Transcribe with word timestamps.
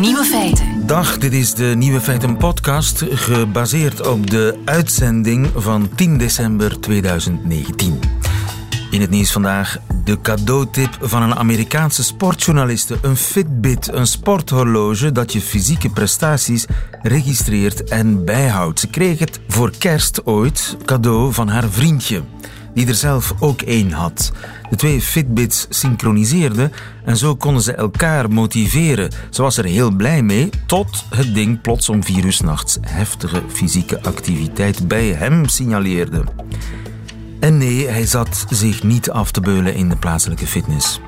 Nieuwe 0.00 0.24
feiten. 0.24 0.86
Dag, 0.86 1.18
dit 1.18 1.32
is 1.32 1.54
de 1.54 1.64
Nieuwe 1.64 2.00
Feiten 2.00 2.36
podcast, 2.36 3.04
gebaseerd 3.08 4.06
op 4.06 4.30
de 4.30 4.58
uitzending 4.64 5.48
van 5.54 5.88
10 5.94 6.18
december 6.18 6.80
2019. 6.80 8.00
In 8.90 9.00
het 9.00 9.10
nieuws 9.10 9.32
vandaag 9.32 9.78
de 10.04 10.20
cadeautip 10.20 10.98
van 11.00 11.22
een 11.22 11.34
Amerikaanse 11.34 12.02
sportjournaliste. 12.02 12.98
Een 13.02 13.16
Fitbit, 13.16 13.92
een 13.92 14.06
sporthorloge 14.06 15.12
dat 15.12 15.32
je 15.32 15.40
fysieke 15.40 15.90
prestaties 15.90 16.66
registreert 17.02 17.84
en 17.84 18.24
bijhoudt. 18.24 18.80
Ze 18.80 18.86
kreeg 18.86 19.18
het 19.18 19.40
voor 19.48 19.70
kerst 19.78 20.26
ooit 20.26 20.76
cadeau 20.84 21.32
van 21.32 21.48
haar 21.48 21.68
vriendje, 21.70 22.22
die 22.76 22.86
er 22.86 22.94
zelf 22.94 23.34
ook 23.38 23.62
één 23.62 23.92
had. 23.92 24.32
De 24.70 24.76
twee 24.76 25.00
Fitbits 25.00 25.66
synchroniseerden 25.68 26.72
en 27.04 27.16
zo 27.16 27.36
konden 27.36 27.62
ze 27.62 27.72
elkaar 27.72 28.30
motiveren. 28.30 29.10
Ze 29.30 29.42
was 29.42 29.56
er 29.56 29.64
heel 29.64 29.90
blij 29.90 30.22
mee, 30.22 30.50
tot 30.66 31.04
het 31.10 31.34
ding 31.34 31.60
plots 31.60 31.88
om 31.88 32.04
vier 32.04 32.24
uur 32.24 32.34
heftige 32.80 33.42
fysieke 33.48 34.02
activiteit 34.02 34.88
bij 34.88 35.06
hem 35.06 35.48
signaleerde. 35.48 36.24
En 37.40 37.58
nee, 37.58 37.88
hij 37.88 38.06
zat 38.06 38.46
zich 38.50 38.82
niet 38.82 39.10
af 39.10 39.30
te 39.30 39.40
beulen 39.40 39.74
in 39.74 39.88
de 39.88 39.96
plaatselijke 39.96 40.46
fitness. 40.46 41.00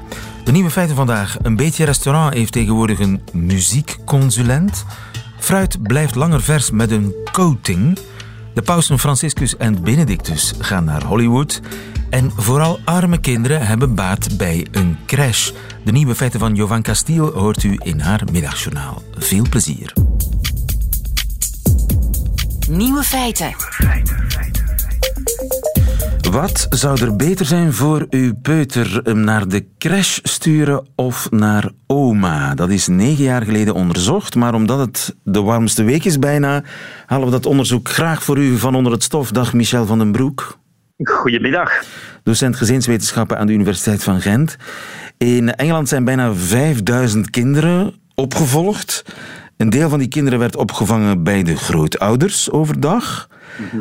De 0.45 0.53
nieuwe 0.53 0.71
feiten 0.71 0.97
vandaag. 0.97 1.37
Een 1.43 1.57
beetje 1.57 1.85
restaurant 1.85 2.35
heeft 2.35 2.53
tegenwoordig 2.53 2.99
een 2.99 3.21
muziekconsulent. 3.33 4.85
Fruit 5.39 5.83
blijft 5.83 6.15
langer 6.15 6.43
vers 6.43 6.71
met 6.71 6.91
een 6.91 7.15
coating. 7.33 7.99
De 8.59 8.65
pausen 8.65 8.99
Franciscus 8.99 9.57
en 9.57 9.83
Benedictus 9.83 10.55
gaan 10.59 10.85
naar 10.85 11.05
Hollywood. 11.05 11.61
En 12.11 12.31
vooral 12.37 12.81
arme 12.85 13.21
kinderen 13.21 13.67
hebben 13.67 13.95
baat 13.95 14.37
bij 14.37 14.67
een 14.71 14.99
crash. 15.07 15.51
De 15.85 15.93
nieuwe 15.93 16.15
feiten 16.15 16.41
van 16.41 16.55
Jovan 16.55 16.83
Castiel 16.83 17.33
hoort 17.33 17.63
u 17.63 17.77
in 17.83 18.01
haar 18.01 18.23
middagjournaal. 18.33 19.03
Veel 19.17 19.45
plezier. 19.51 19.93
Nieuwe 22.69 23.03
feiten. 23.03 23.55
Wat 26.31 26.67
zou 26.71 27.01
er 27.01 27.17
beter 27.17 27.47
zijn 27.47 27.73
voor 27.73 28.07
uw 28.11 28.35
peuter? 28.43 29.01
Hem 29.03 29.21
naar 29.21 29.49
de 29.49 29.67
crash 29.79 30.19
sturen 30.23 30.89
of 30.97 31.31
naar 31.31 31.71
oma? 31.87 32.55
Dat 32.55 32.71
is 32.71 32.87
negen 32.87 33.25
jaar 33.25 33.43
geleden 33.43 33.75
onderzocht, 33.75 34.35
maar 34.35 34.55
omdat 34.55 34.79
het 34.79 35.17
de 35.25 35.43
warmste 35.43 35.83
week 35.83 36.05
is 36.05 36.19
bijna, 36.19 36.63
halen 37.07 37.25
we 37.25 37.31
dat 37.31 37.47
onderzoek 37.47 37.89
graag 37.89 38.23
voor 38.23 38.39
u 38.39 38.59
van 38.59 38.75
onder 38.75 38.93
het 38.93 39.03
stof. 39.03 39.31
Dag 39.31 39.53
Michel 39.53 39.87
van 39.87 39.99
den 39.99 40.13
Broek. 40.13 40.59
Goedemiddag. 41.03 41.73
Docent 42.23 42.57
gezinswetenschappen 42.57 43.39
aan 43.39 43.47
de 43.47 43.53
Universiteit 43.53 44.03
van 44.03 44.21
Gent. 44.21 44.57
In 45.19 45.55
Engeland 45.55 45.89
zijn 45.89 46.05
bijna 46.05 46.35
5000 46.35 47.31
kinderen 47.31 47.95
opgevolgd. 48.15 49.05
Een 49.59 49.71
deel 49.71 49.89
van 49.89 49.99
die 49.99 50.09
kinderen 50.09 50.39
werd 50.39 50.57
opgevangen 50.57 51.23
bij 51.23 51.43
de 51.43 51.57
grootouders 51.57 52.51
overdag, 52.51 53.29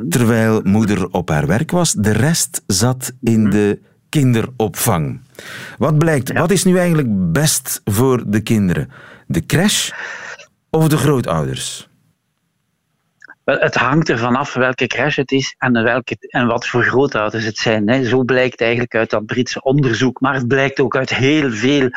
terwijl 0.10 0.62
moeder 0.64 1.08
op 1.12 1.30
haar 1.30 1.48
werk 1.48 1.72
was. 1.72 1.94
De 1.94 2.12
rest 2.12 2.64
zat 2.68 3.12
in 3.22 3.50
de 3.50 3.80
kinderopvang. 4.10 5.22
Wat 5.78 5.98
blijkt, 5.98 6.32
wat 6.34 6.52
is 6.52 6.64
nu 6.64 6.78
eigenlijk 6.78 7.32
best 7.32 7.82
voor 7.84 8.24
de 8.28 8.40
kinderen? 8.40 8.92
De 9.28 9.46
crash 9.46 9.90
of 10.70 10.88
de 10.88 10.98
grootouders? 10.98 11.90
Wel, 13.44 13.60
het 13.60 13.76
hangt 13.76 14.10
ervan 14.10 14.36
af 14.36 14.54
welke 14.54 14.88
crash 14.88 15.16
het 15.16 15.32
is 15.32 15.56
en, 15.58 15.84
welke, 15.84 16.18
en 16.20 16.48
wat 16.48 16.68
voor 16.68 16.84
grootouders 16.84 17.46
het 17.46 17.58
zijn. 17.58 17.90
Hè. 17.90 18.06
Zo 18.06 18.24
blijkt 18.24 18.62
eigenlijk 18.62 18.96
uit 18.96 19.10
dat 19.10 19.26
Britse 19.26 19.62
onderzoek, 19.64 20.22
maar 20.22 20.34
het 20.34 20.48
blijkt 20.48 20.80
ook 20.80 20.96
uit 20.96 21.16
heel 21.16 21.52
veel 21.52 21.90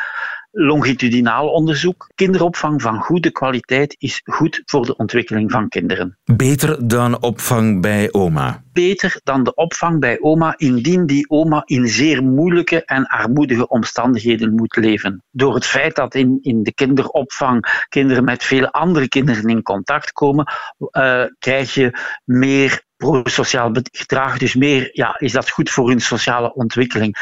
longitudinaal 0.51 1.47
onderzoek. 1.47 2.09
Kinderopvang 2.15 2.81
van 2.81 2.99
goede 2.99 3.31
kwaliteit 3.31 3.95
is 3.99 4.21
goed 4.23 4.61
voor 4.65 4.85
de 4.85 4.95
ontwikkeling 4.95 5.51
van 5.51 5.69
kinderen. 5.69 6.17
Beter 6.23 6.87
dan 6.87 7.21
opvang 7.21 7.81
bij 7.81 8.13
oma? 8.13 8.63
Beter 8.73 9.19
dan 9.23 9.43
de 9.43 9.53
opvang 9.53 9.99
bij 9.99 10.19
oma 10.19 10.53
indien 10.57 11.05
die 11.05 11.29
oma 11.29 11.61
in 11.65 11.87
zeer 11.87 12.23
moeilijke 12.23 12.85
en 12.85 13.07
armoedige 13.07 13.67
omstandigheden 13.67 14.55
moet 14.55 14.75
leven. 14.75 15.23
Door 15.31 15.53
het 15.53 15.65
feit 15.65 15.95
dat 15.95 16.15
in, 16.15 16.37
in 16.41 16.63
de 16.63 16.73
kinderopvang 16.73 17.85
kinderen 17.89 18.23
met 18.23 18.43
veel 18.43 18.67
andere 18.67 19.07
kinderen 19.07 19.49
in 19.49 19.61
contact 19.61 20.11
komen, 20.11 20.53
uh, 20.79 21.23
krijg 21.39 21.73
je 21.73 21.97
meer 22.25 22.89
prosociaal 23.01 23.71
gedrag, 23.91 24.37
dus 24.37 24.55
meer 24.55 24.89
ja, 24.93 25.15
is 25.19 25.31
dat 25.31 25.49
goed 25.49 25.69
voor 25.69 25.89
hun 25.89 26.01
sociale 26.01 26.53
ontwikkeling. 26.53 27.17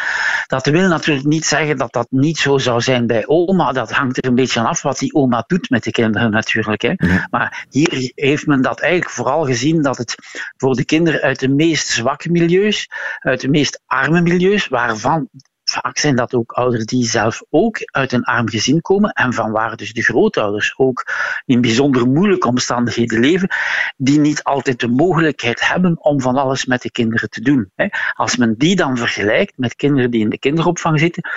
Dat 0.48 0.66
wil 0.66 0.88
natuurlijk 0.88 1.28
niet 1.28 1.46
zeggen 1.46 1.78
dat 1.78 1.94
dat 1.94 2.08
niet 2.10 2.38
zo 2.38 2.58
zou 2.58 2.82
zijn 2.82 3.08
bij 3.08 3.28
oma. 3.28 3.72
Dat 3.72 3.92
hangt 3.92 4.18
er 4.18 4.26
een 4.26 4.36
beetje 4.36 4.62
af 4.62 4.82
wat 4.82 5.00
die 5.00 5.14
oma 5.14 5.44
doet 5.48 5.70
met 5.70 5.84
de 5.84 5.92
kinderen 5.92 6.32
natuurlijk. 6.32 6.82
Hè. 6.82 6.94
Maar 7.30 7.66
hier 7.70 8.12
heeft 8.16 8.46
men 8.46 8.62
dat 8.62 8.80
eigenlijk 8.80 9.12
vooral 9.12 9.46
gezien 9.46 9.82
dat 9.82 9.98
het 9.98 10.16
voor 10.58 10.76
de 10.76 10.86
kinderen 10.86 11.22
uit 11.22 11.40
de 11.40 11.50
meest 11.50 11.88
zwakke 11.88 12.32
milieus, 12.32 12.90
uit 13.20 13.42
de 13.42 13.50
meest 13.50 13.82
arme 13.86 14.22
milieus, 14.22 14.68
waarvan 14.68 15.30
vaak 15.70 15.98
zijn 15.98 16.16
dat 16.16 16.34
ook 16.34 16.52
ouders 16.52 16.86
die 16.86 17.06
zelf 17.06 17.44
ook 17.50 17.78
uit 17.86 18.12
een 18.12 18.24
arm 18.24 18.50
gezin 18.50 18.82
komen 18.82 19.12
en 19.12 19.34
van 19.34 19.52
waar 19.52 19.76
dus 19.76 19.94
de 19.94 20.04
grootouders 20.04 20.74
ook 20.78 21.06
in 21.46 21.62
bijzonder 21.62 22.08
moeilijke 22.08 22.48
omstandigheden 22.48 23.20
leven, 23.20 23.50
die 23.98 24.20
niet 24.20 24.44
altijd 24.44 24.80
de 24.80 24.88
mogelijkheid 24.88 25.68
hebben 25.68 26.04
om 26.04 26.22
van 26.22 26.36
alles 26.36 26.66
met 26.66 26.82
de 26.82 26.92
kinderen 26.92 27.30
te 27.30 27.42
doen. 27.42 27.72
Als 28.14 28.38
men 28.38 28.56
die 28.58 28.76
dan 28.76 28.98
vergelijkt 28.98 29.58
met 29.58 29.76
kinderen 29.76 30.12
die 30.12 30.22
in 30.22 30.30
de 30.30 30.40
kinderopvang 30.40 31.00
zitten, 31.00 31.30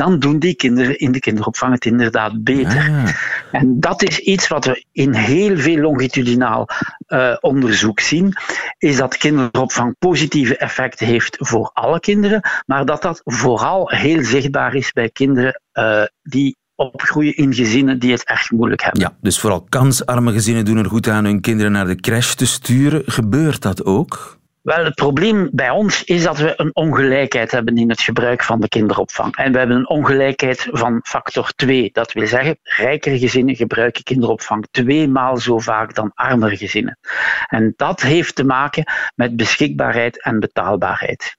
dan 0.00 0.18
doen 0.18 0.38
die 0.38 0.54
kinderen 0.54 0.98
in 0.98 1.12
de 1.12 1.18
kinderopvang 1.18 1.72
het 1.72 1.84
inderdaad 1.84 2.44
beter. 2.44 2.90
Ah. 2.90 3.08
En 3.52 3.80
dat 3.80 4.02
is 4.02 4.18
iets 4.18 4.48
wat 4.48 4.64
we 4.64 4.84
in 4.92 5.14
heel 5.14 5.56
veel 5.56 5.76
longitudinaal 5.76 6.68
uh, 7.08 7.36
onderzoek 7.40 8.00
zien, 8.00 8.32
is 8.78 8.96
dat 8.96 9.16
kinderopvang 9.16 9.96
positieve 9.98 10.56
effecten 10.56 11.06
heeft 11.06 11.36
voor 11.38 11.70
alle 11.72 12.00
kinderen, 12.00 12.40
maar 12.66 12.84
dat 12.84 13.02
dat 13.02 13.20
vooral 13.24 13.90
heel 13.90 14.24
zichtbaar 14.24 14.74
is 14.74 14.92
bij 14.92 15.10
kinderen 15.10 15.60
uh, 15.72 16.02
die 16.22 16.56
opgroeien 16.74 17.36
in 17.36 17.54
gezinnen 17.54 17.98
die 17.98 18.12
het 18.12 18.24
echt 18.24 18.50
moeilijk 18.50 18.82
hebben. 18.82 19.00
Ja, 19.00 19.16
dus 19.20 19.40
vooral 19.40 19.66
kansarme 19.68 20.32
gezinnen 20.32 20.64
doen 20.64 20.76
er 20.76 20.88
goed 20.88 21.08
aan 21.08 21.24
hun 21.24 21.40
kinderen 21.40 21.72
naar 21.72 21.86
de 21.86 22.00
crash 22.00 22.34
te 22.34 22.46
sturen. 22.46 23.02
Gebeurt 23.06 23.62
dat 23.62 23.84
ook? 23.84 24.39
Wel, 24.62 24.84
het 24.84 24.94
probleem 24.94 25.48
bij 25.52 25.70
ons 25.70 26.04
is 26.04 26.22
dat 26.22 26.38
we 26.38 26.52
een 26.56 26.74
ongelijkheid 26.74 27.50
hebben 27.50 27.76
in 27.76 27.88
het 27.88 28.00
gebruik 28.00 28.42
van 28.42 28.60
de 28.60 28.68
kinderopvang. 28.68 29.36
En 29.36 29.52
we 29.52 29.58
hebben 29.58 29.76
een 29.76 29.88
ongelijkheid 29.88 30.68
van 30.70 31.00
factor 31.02 31.52
2. 31.56 31.90
Dat 31.92 32.12
wil 32.12 32.26
zeggen, 32.26 32.58
rijkere 32.62 33.18
gezinnen 33.18 33.56
gebruiken 33.56 34.02
kinderopvang 34.02 34.66
tweemaal 34.70 35.36
zo 35.36 35.58
vaak 35.58 35.94
dan 35.94 36.10
armere 36.14 36.56
gezinnen. 36.56 36.98
En 37.46 37.72
dat 37.76 38.00
heeft 38.00 38.34
te 38.34 38.44
maken 38.44 38.84
met 39.14 39.36
beschikbaarheid 39.36 40.22
en 40.22 40.40
betaalbaarheid. 40.40 41.36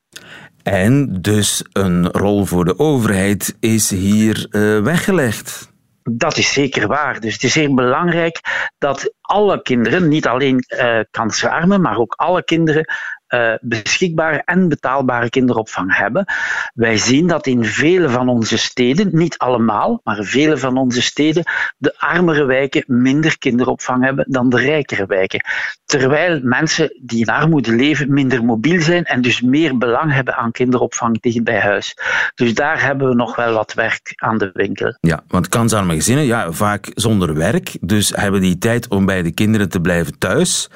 En 0.63 1.21
dus 1.21 1.65
een 1.73 2.07
rol 2.07 2.45
voor 2.45 2.65
de 2.65 2.79
overheid 2.79 3.57
is 3.59 3.89
hier 3.89 4.47
uh, 4.49 4.83
weggelegd. 4.83 5.71
Dat 6.03 6.37
is 6.37 6.53
zeker 6.53 6.87
waar. 6.87 7.19
Dus 7.19 7.33
het 7.33 7.43
is 7.43 7.51
zeer 7.51 7.73
belangrijk 7.73 8.39
dat 8.77 9.13
alle 9.21 9.61
kinderen, 9.61 10.07
niet 10.07 10.27
alleen 10.27 10.63
uh, 10.67 10.99
kansarmen, 11.11 11.81
maar 11.81 11.97
ook 11.97 12.13
alle 12.13 12.43
kinderen, 12.43 12.85
uh, 13.33 13.53
beschikbare 13.61 14.41
en 14.45 14.67
betaalbare 14.67 15.29
kinderopvang 15.29 15.97
hebben. 15.97 16.25
Wij 16.73 16.97
zien 16.97 17.27
dat 17.27 17.47
in 17.47 17.65
vele 17.65 18.09
van 18.09 18.29
onze 18.29 18.57
steden, 18.57 19.09
niet 19.11 19.37
allemaal, 19.37 20.01
maar 20.03 20.23
vele 20.23 20.57
van 20.57 20.77
onze 20.77 21.01
steden, 21.01 21.43
de 21.77 21.99
armere 21.99 22.45
wijken 22.45 22.83
minder 22.87 23.37
kinderopvang 23.37 24.03
hebben 24.03 24.25
dan 24.27 24.49
de 24.49 24.57
rijkere 24.57 25.05
wijken. 25.05 25.45
Terwijl 25.85 26.39
mensen 26.43 26.99
die 27.01 27.19
in 27.19 27.33
armoede 27.33 27.71
leven 27.71 28.13
minder 28.13 28.43
mobiel 28.43 28.81
zijn 28.81 29.03
en 29.03 29.21
dus 29.21 29.41
meer 29.41 29.77
belang 29.77 30.13
hebben 30.13 30.35
aan 30.35 30.51
kinderopvang 30.51 31.21
dicht 31.21 31.43
bij 31.43 31.59
huis. 31.59 31.97
Dus 32.35 32.53
daar 32.53 32.83
hebben 32.83 33.09
we 33.09 33.15
nog 33.15 33.35
wel 33.35 33.53
wat 33.53 33.73
werk 33.73 34.13
aan 34.15 34.37
de 34.37 34.49
winkel. 34.53 34.97
Ja, 34.99 35.23
want 35.27 35.49
kansarme 35.49 35.93
gezinnen, 35.93 36.25
ja, 36.25 36.51
vaak 36.51 36.91
zonder 36.93 37.33
werk, 37.33 37.77
dus 37.81 38.11
hebben 38.15 38.41
die 38.41 38.57
tijd 38.57 38.87
om 38.87 39.05
bij 39.05 39.21
de 39.21 39.31
kinderen 39.31 39.69
te 39.69 39.81
blijven 39.81 40.17
thuis. 40.17 40.69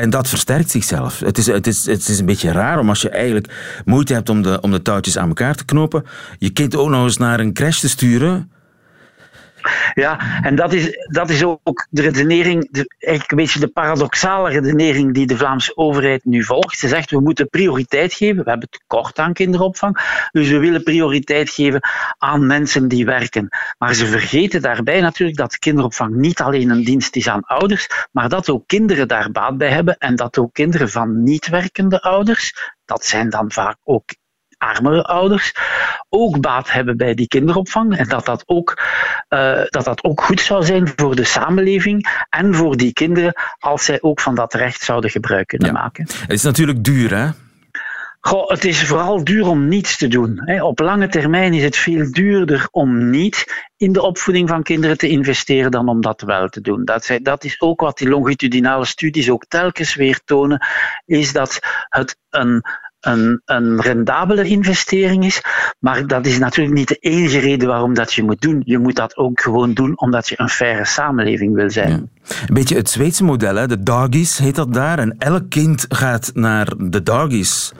En 0.00 0.10
dat 0.10 0.28
versterkt 0.28 0.70
zichzelf. 0.70 1.20
Het 1.20 1.38
is, 1.38 1.46
het, 1.46 1.66
is, 1.66 1.86
het 1.86 2.08
is 2.08 2.18
een 2.18 2.26
beetje 2.26 2.52
raar 2.52 2.78
om 2.78 2.88
als 2.88 3.02
je 3.02 3.08
eigenlijk 3.08 3.82
moeite 3.84 4.12
hebt 4.12 4.28
om 4.28 4.42
de, 4.42 4.60
om 4.60 4.70
de 4.70 4.82
touwtjes 4.82 5.18
aan 5.18 5.28
elkaar 5.28 5.54
te 5.54 5.64
knopen, 5.64 6.04
je 6.38 6.50
kind 6.50 6.76
ook 6.76 6.88
nog 6.88 7.04
eens 7.04 7.16
naar 7.16 7.40
een 7.40 7.52
crash 7.52 7.80
te 7.80 7.88
sturen. 7.88 8.50
Ja, 9.94 10.42
en 10.42 10.54
dat 10.54 10.72
is, 10.72 11.08
dat 11.10 11.30
is 11.30 11.44
ook 11.44 11.86
de 11.90 12.02
redenering, 12.02 12.68
de, 12.70 12.94
eigenlijk 12.98 13.30
een 13.30 13.36
beetje 13.36 13.60
de 13.60 13.68
paradoxale 13.68 14.50
redenering 14.50 15.14
die 15.14 15.26
de 15.26 15.36
Vlaamse 15.36 15.76
overheid 15.76 16.24
nu 16.24 16.44
volgt. 16.44 16.78
Ze 16.78 16.88
zegt 16.88 17.10
we 17.10 17.20
moeten 17.20 17.48
prioriteit 17.48 18.12
geven, 18.12 18.44
we 18.44 18.50
hebben 18.50 18.68
tekort 18.70 19.18
aan 19.18 19.32
kinderopvang, 19.32 20.26
dus 20.32 20.48
we 20.48 20.58
willen 20.58 20.82
prioriteit 20.82 21.50
geven 21.50 21.80
aan 22.18 22.46
mensen 22.46 22.88
die 22.88 23.04
werken. 23.04 23.48
Maar 23.78 23.94
ze 23.94 24.06
vergeten 24.06 24.62
daarbij 24.62 25.00
natuurlijk 25.00 25.38
dat 25.38 25.58
kinderopvang 25.58 26.14
niet 26.14 26.40
alleen 26.40 26.70
een 26.70 26.84
dienst 26.84 27.16
is 27.16 27.28
aan 27.28 27.44
ouders, 27.44 27.86
maar 28.12 28.28
dat 28.28 28.50
ook 28.50 28.66
kinderen 28.66 29.08
daar 29.08 29.30
baat 29.30 29.58
bij 29.58 29.70
hebben 29.70 29.96
en 29.98 30.16
dat 30.16 30.38
ook 30.38 30.52
kinderen 30.52 30.88
van 30.88 31.22
niet 31.22 31.48
werkende 31.48 32.00
ouders, 32.00 32.74
dat 32.84 33.04
zijn 33.04 33.30
dan 33.30 33.52
vaak 33.52 33.76
ook 33.84 34.10
armere 34.58 35.02
ouders, 35.02 35.52
ook 36.08 36.40
baat 36.40 36.72
hebben 36.72 36.96
bij 36.96 37.14
die 37.14 37.28
kinderopvang 37.28 37.96
en 37.96 38.08
dat 38.08 38.26
dat 38.26 38.42
ook, 38.46 38.82
uh, 39.28 39.62
dat 39.64 39.84
dat 39.84 40.04
ook 40.04 40.20
goed 40.20 40.40
zou 40.40 40.64
zijn 40.64 40.92
voor 40.96 41.16
de 41.16 41.24
samenleving 41.24 42.24
en 42.28 42.54
voor 42.54 42.76
die 42.76 42.92
kinderen 42.92 43.32
als 43.58 43.84
zij 43.84 43.98
ook 44.00 44.20
van 44.20 44.34
dat 44.34 44.54
recht 44.54 44.82
zouden 44.82 45.10
gebruik 45.10 45.46
kunnen 45.46 45.72
maken. 45.72 46.06
Het 46.20 46.32
is 46.32 46.42
natuurlijk 46.42 46.84
duur, 46.84 47.16
hè? 47.16 47.28
Goh, 48.20 48.48
het 48.48 48.64
is 48.64 48.84
vooral 48.84 49.24
duur 49.24 49.46
om 49.46 49.68
niets 49.68 49.96
te 49.96 50.08
doen. 50.08 50.60
Op 50.60 50.78
lange 50.78 51.08
termijn 51.08 51.54
is 51.54 51.62
het 51.62 51.76
veel 51.76 52.12
duurder 52.12 52.68
om 52.70 53.10
niet 53.10 53.66
in 53.76 53.92
de 53.92 54.02
opvoeding 54.02 54.48
van 54.48 54.62
kinderen 54.62 54.98
te 54.98 55.08
investeren 55.08 55.70
dan 55.70 55.88
om 55.88 56.00
dat 56.00 56.20
wel 56.20 56.48
te 56.48 56.60
doen. 56.60 56.84
Dat, 56.84 57.18
dat 57.22 57.44
is 57.44 57.60
ook 57.60 57.80
wat 57.80 57.98
die 57.98 58.08
longitudinale 58.08 58.84
studies 58.84 59.30
ook 59.30 59.44
telkens 59.48 59.94
weer 59.94 60.20
tonen, 60.24 60.66
is 61.04 61.32
dat 61.32 61.58
het 61.88 62.16
een, 62.30 62.62
een, 63.00 63.42
een 63.44 63.80
rendabele 63.80 64.44
investering 64.44 65.24
is. 65.24 65.42
Maar 65.78 66.06
dat 66.06 66.26
is 66.26 66.38
natuurlijk 66.38 66.76
niet 66.76 66.88
de 66.88 66.94
enige 66.94 67.38
reden 67.38 67.68
waarom 67.68 67.94
dat 67.94 68.12
je 68.12 68.22
moet 68.22 68.40
doen. 68.40 68.62
Je 68.64 68.78
moet 68.78 68.96
dat 68.96 69.16
ook 69.16 69.40
gewoon 69.40 69.74
doen 69.74 69.98
omdat 69.98 70.28
je 70.28 70.34
een 70.38 70.48
faire 70.48 70.84
samenleving 70.84 71.54
wil 71.54 71.70
zijn. 71.70 71.90
Een 71.90 72.10
beetje 72.54 72.76
het 72.76 72.90
Zweedse 72.90 73.24
model, 73.24 73.54
hè? 73.54 73.66
de 73.66 73.82
doggies 73.82 74.38
heet 74.38 74.54
dat 74.54 74.74
daar. 74.74 74.98
En 74.98 75.14
elk 75.18 75.50
kind 75.50 75.86
gaat 75.88 76.30
naar 76.34 76.72
de 76.78 77.02
doggies. 77.02 77.72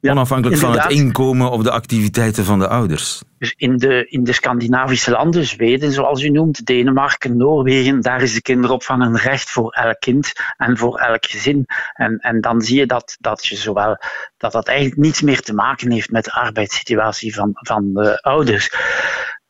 Onafhankelijk 0.00 0.60
van 0.60 0.78
het 0.78 0.90
inkomen 0.90 1.50
of 1.50 1.62
de 1.62 1.70
activiteiten 1.70 2.44
van 2.44 2.58
de 2.58 2.68
ouders. 2.68 3.22
Dus 3.42 3.54
in 3.56 3.76
de, 3.76 4.06
in 4.08 4.24
de 4.24 4.32
Scandinavische 4.32 5.10
landen, 5.10 5.46
Zweden 5.46 5.92
zoals 5.92 6.22
u 6.22 6.28
noemt, 6.28 6.66
Denemarken, 6.66 7.36
Noorwegen, 7.36 8.00
daar 8.00 8.22
is 8.22 8.34
de 8.34 8.42
kinderopvang 8.42 9.02
een 9.02 9.16
recht 9.16 9.50
voor 9.50 9.72
elk 9.72 10.00
kind 10.00 10.32
en 10.56 10.78
voor 10.78 10.98
elk 10.98 11.26
gezin. 11.26 11.66
En, 11.92 12.18
en 12.18 12.40
dan 12.40 12.60
zie 12.60 12.78
je 12.78 12.86
dat, 12.86 13.16
dat, 13.20 13.46
je 13.46 13.56
zowel, 13.56 13.98
dat 14.36 14.52
dat 14.52 14.68
eigenlijk 14.68 15.00
niets 15.00 15.22
meer 15.22 15.40
te 15.40 15.54
maken 15.54 15.90
heeft 15.90 16.10
met 16.10 16.24
de 16.24 16.32
arbeidssituatie 16.32 17.34
van, 17.34 17.50
van 17.54 17.92
de 17.92 18.20
ouders. 18.20 18.70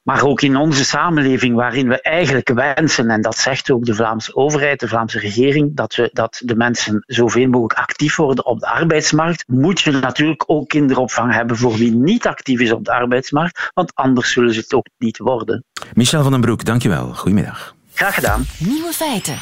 Maar 0.02 0.25
ook 0.25 0.40
in 0.43 0.56
onze 0.56 0.84
samenleving, 0.84 1.54
waarin 1.54 1.88
we 1.88 2.00
eigenlijk 2.00 2.49
wensen, 2.49 3.10
en 3.10 3.20
dat 3.20 3.37
zegt 3.37 3.70
ook 3.70 3.84
de 3.84 3.94
Vlaamse 3.94 4.34
overheid, 4.34 4.81
de 4.81 4.88
Vlaamse 4.88 5.19
regering, 5.19 5.76
dat, 5.76 5.94
we, 5.94 6.10
dat 6.12 6.43
de 6.44 6.56
mensen 6.56 7.04
zoveel 7.06 7.49
mogelijk 7.49 7.78
actief 7.78 8.16
worden 8.16 8.46
op 8.46 8.60
de 8.60 8.66
arbeidsmarkt, 8.66 9.44
moet 9.46 9.81
je 9.81 9.90
natuurlijk 9.90 10.44
ook 10.46 10.69
kinderopvang 10.69 11.34
hebben 11.34 11.56
voor 11.56 11.75
wie 11.75 11.94
niet 11.94 12.26
actief 12.26 12.60
is 12.60 12.72
op 12.72 12.84
de 12.84 12.93
arbeidsmarkt, 12.93 13.70
want 13.75 13.94
anders 13.94 14.32
zullen 14.32 14.54
ze 14.54 14.60
het 14.60 14.75
ook 14.75 14.87
niet 14.99 15.19
worden. 15.19 15.64
Michel 15.94 16.22
van 16.22 16.32
den 16.32 16.40
Broek, 16.40 16.64
dankjewel. 16.64 17.14
Goedemiddag. 17.14 17.75
Graag 17.94 18.14
gedaan. 18.14 18.46
Nieuwe 18.58 18.93
feiten. 18.93 19.37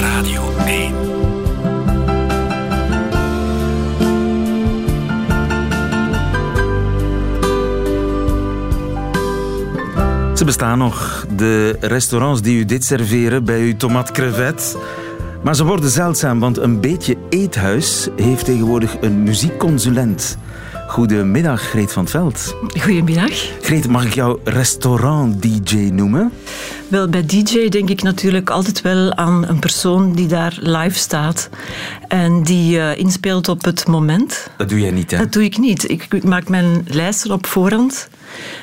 Radio 0.00 0.56
1. 0.66 1.41
Ze 10.42 10.48
bestaan 10.48 10.78
nog, 10.78 11.26
de 11.36 11.76
restaurants 11.80 12.42
die 12.42 12.58
u 12.58 12.64
dit 12.64 12.84
serveren 12.84 13.44
bij 13.44 13.60
uw 13.60 13.76
tomat 13.76 14.10
crevet. 14.10 14.76
Maar 15.42 15.54
ze 15.54 15.64
worden 15.64 15.90
zeldzaam, 15.90 16.40
want 16.40 16.58
een 16.58 16.80
beetje 16.80 17.16
eethuis 17.28 18.08
heeft 18.16 18.44
tegenwoordig 18.44 18.96
een 19.00 19.22
muziekconsulent. 19.22 20.36
Goedemiddag, 20.88 21.60
Greet 21.60 21.92
van 21.92 22.02
het 22.02 22.10
Veld. 22.10 22.56
Goedemiddag. 22.80 23.30
Greet, 23.60 23.88
mag 23.88 24.04
ik 24.04 24.14
jou 24.14 24.38
restaurant-dj 24.44 25.76
noemen? 25.92 26.32
Wel, 26.88 27.08
bij 27.08 27.26
DJ 27.26 27.68
denk 27.68 27.88
ik 27.88 28.02
natuurlijk 28.02 28.50
altijd 28.50 28.80
wel 28.80 29.14
aan 29.14 29.48
een 29.48 29.58
persoon 29.58 30.12
die 30.12 30.26
daar 30.26 30.56
live 30.60 30.98
staat 30.98 31.48
en 32.08 32.42
die 32.42 32.76
uh, 32.76 32.98
inspeelt 32.98 33.48
op 33.48 33.64
het 33.64 33.86
moment. 33.86 34.50
Dat 34.56 34.68
doe 34.68 34.80
jij 34.80 34.90
niet, 34.90 35.10
hè? 35.10 35.18
Dat 35.18 35.32
doe 35.32 35.44
ik 35.44 35.58
niet. 35.58 35.90
Ik 35.90 36.24
maak 36.24 36.48
mijn 36.48 36.84
lijsten 36.86 37.30
op 37.30 37.46
voorhand. 37.46 38.08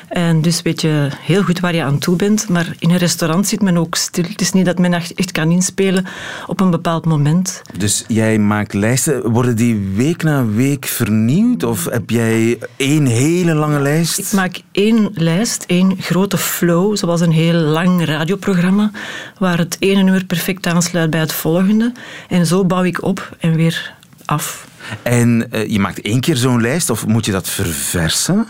En 0.08 0.42
dus 0.42 0.62
weet 0.62 0.80
je 0.80 1.08
heel 1.20 1.42
goed 1.42 1.60
waar 1.60 1.74
je 1.74 1.82
aan 1.82 1.98
toe 1.98 2.16
bent. 2.16 2.48
Maar 2.48 2.74
in 2.78 2.90
een 2.90 2.96
restaurant 2.96 3.46
zit 3.46 3.62
men 3.62 3.76
ook 3.76 3.94
stil. 3.94 4.24
Het 4.24 4.40
is 4.40 4.52
niet 4.52 4.64
dat 4.64 4.78
men 4.78 4.92
echt 4.92 5.32
kan 5.32 5.50
inspelen 5.50 6.06
op 6.46 6.60
een 6.60 6.70
bepaald 6.70 7.04
moment. 7.04 7.62
Dus 7.76 8.04
jij 8.08 8.38
maakt 8.38 8.74
lijsten. 8.74 9.30
Worden 9.30 9.56
die 9.56 9.92
week 9.94 10.22
na 10.22 10.46
week 10.46 10.84
vernieuwd? 10.84 11.62
Of 11.62 11.84
heb 11.90 12.10
jij 12.10 12.58
één 12.76 13.06
hele 13.06 13.54
lange 13.54 13.80
lijst? 13.80 14.18
Ik 14.18 14.32
maak 14.32 14.60
één 14.72 15.10
lijst, 15.14 15.64
één 15.66 15.96
grote 16.00 16.38
flow, 16.38 16.96
zoals 16.96 17.20
een 17.20 17.32
heel 17.32 17.52
lang 17.52 18.04
radioprogramma, 18.04 18.90
waar 19.38 19.58
het 19.58 19.76
ene 19.78 20.02
nummer 20.02 20.24
perfect 20.24 20.66
aansluit 20.66 21.10
bij 21.10 21.20
het 21.20 21.32
volgende. 21.32 21.92
En 22.28 22.46
zo 22.46 22.64
bouw 22.64 22.82
ik 22.82 23.02
op 23.02 23.36
en 23.38 23.54
weer 23.54 23.94
af. 24.24 24.68
En 25.02 25.48
uh, 25.52 25.66
je 25.66 25.78
maakt 25.78 26.00
één 26.00 26.20
keer 26.20 26.36
zo'n 26.36 26.60
lijst, 26.60 26.90
of 26.90 27.06
moet 27.06 27.24
je 27.24 27.32
dat 27.32 27.48
verversen? 27.48 28.46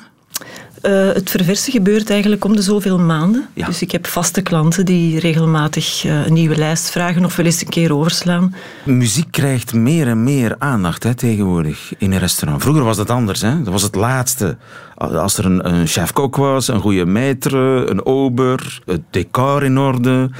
Uh, 0.82 1.12
het 1.12 1.30
verversen 1.30 1.72
gebeurt 1.72 2.10
eigenlijk 2.10 2.44
om 2.44 2.56
de 2.56 2.62
zoveel 2.62 2.98
maanden. 2.98 3.48
Ja. 3.54 3.66
Dus 3.66 3.82
ik 3.82 3.90
heb 3.90 4.06
vaste 4.06 4.42
klanten 4.42 4.84
die 4.84 5.18
regelmatig 5.18 6.04
uh, 6.04 6.26
een 6.26 6.32
nieuwe 6.32 6.56
lijst 6.56 6.90
vragen 6.90 7.24
of 7.24 7.36
wel 7.36 7.46
eens 7.46 7.60
een 7.60 7.68
keer 7.68 7.94
overslaan. 7.94 8.54
Muziek 8.84 9.30
krijgt 9.30 9.74
meer 9.74 10.06
en 10.06 10.24
meer 10.24 10.56
aandacht 10.58 11.02
hè, 11.02 11.14
tegenwoordig 11.14 11.92
in 11.98 12.12
een 12.12 12.18
restaurant. 12.18 12.62
Vroeger 12.62 12.84
was 12.84 12.96
dat 12.96 13.10
anders. 13.10 13.40
Hè? 13.40 13.62
Dat 13.62 13.72
was 13.72 13.82
het 13.82 13.94
laatste. 13.94 14.56
Als 14.94 15.38
er 15.38 15.44
een, 15.44 15.72
een 15.72 15.86
chef-kok 15.86 16.36
was, 16.36 16.68
een 16.68 16.80
goede 16.80 17.06
maître, 17.06 17.88
een 17.90 18.06
ober, 18.06 18.80
het 18.86 19.02
decor 19.10 19.64
in 19.64 19.78
orde. 19.78 20.30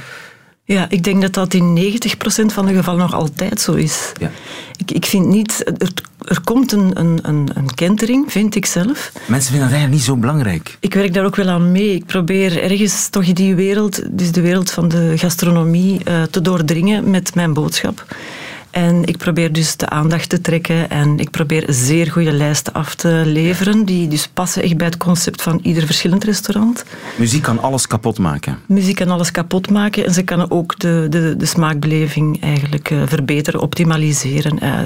Ja, 0.63 0.89
ik 0.89 1.03
denk 1.03 1.21
dat 1.21 1.33
dat 1.33 1.53
in 1.53 1.97
90% 2.43 2.45
van 2.45 2.65
de 2.65 2.73
gevallen 2.73 2.99
nog 2.99 3.13
altijd 3.13 3.61
zo 3.61 3.73
is. 3.73 4.11
Ja. 4.19 4.31
Ik, 4.75 4.91
ik 4.91 5.05
vind 5.05 5.27
niet... 5.27 5.63
Er, 5.77 5.91
er 6.27 6.41
komt 6.43 6.71
een, 6.71 6.99
een, 6.99 7.19
een, 7.53 7.73
kentering, 7.75 8.31
vind 8.31 8.55
ik 8.55 8.65
zelf. 8.65 9.11
Mensen 9.25 9.51
vinden 9.51 9.69
dat 9.69 9.77
eigenlijk 9.77 9.91
niet 9.91 10.03
zo 10.03 10.15
belangrijk. 10.15 10.77
Ik 10.79 10.93
werk 10.93 11.13
daar 11.13 11.25
ook 11.25 11.35
wel 11.35 11.47
aan 11.47 11.71
mee. 11.71 11.95
Ik 11.95 12.05
probeer 12.05 12.63
ergens 12.63 13.09
toch 13.09 13.23
in 13.23 13.33
die 13.33 13.55
wereld, 13.55 14.01
dus 14.17 14.31
de 14.31 14.41
wereld 14.41 14.71
van 14.71 14.87
de 14.87 15.13
gastronomie, 15.15 16.01
uh, 16.07 16.23
te 16.23 16.41
doordringen 16.41 17.09
met 17.09 17.35
mijn 17.35 17.53
boodschap. 17.53 18.05
En 18.71 19.05
ik 19.05 19.17
probeer 19.17 19.53
dus 19.53 19.75
de 19.75 19.89
aandacht 19.89 20.29
te 20.29 20.41
trekken 20.41 20.89
en 20.89 21.19
ik 21.19 21.29
probeer 21.29 21.63
zeer 21.67 22.11
goede 22.11 22.31
lijsten 22.31 22.73
af 22.73 22.95
te 22.95 23.23
leveren, 23.25 23.85
die 23.85 24.07
dus 24.07 24.27
passen 24.27 24.63
echt 24.63 24.77
bij 24.77 24.87
het 24.87 24.97
concept 24.97 25.41
van 25.41 25.59
ieder 25.63 25.85
verschillend 25.85 26.23
restaurant. 26.23 26.85
Muziek 27.15 27.41
kan 27.41 27.59
alles 27.59 27.87
kapot 27.87 28.19
maken. 28.19 28.57
Muziek 28.65 28.95
kan 28.95 29.09
alles 29.09 29.31
kapot 29.31 29.69
maken 29.69 30.05
en 30.05 30.13
ze 30.13 30.23
kan 30.23 30.51
ook 30.51 30.79
de, 30.79 31.07
de, 31.09 31.35
de 31.37 31.45
smaakbeleving 31.45 32.41
eigenlijk 32.41 32.89
uh, 32.89 33.01
verbeteren, 33.05 33.61
optimaliseren. 33.61 34.59
Uh, 34.63 34.79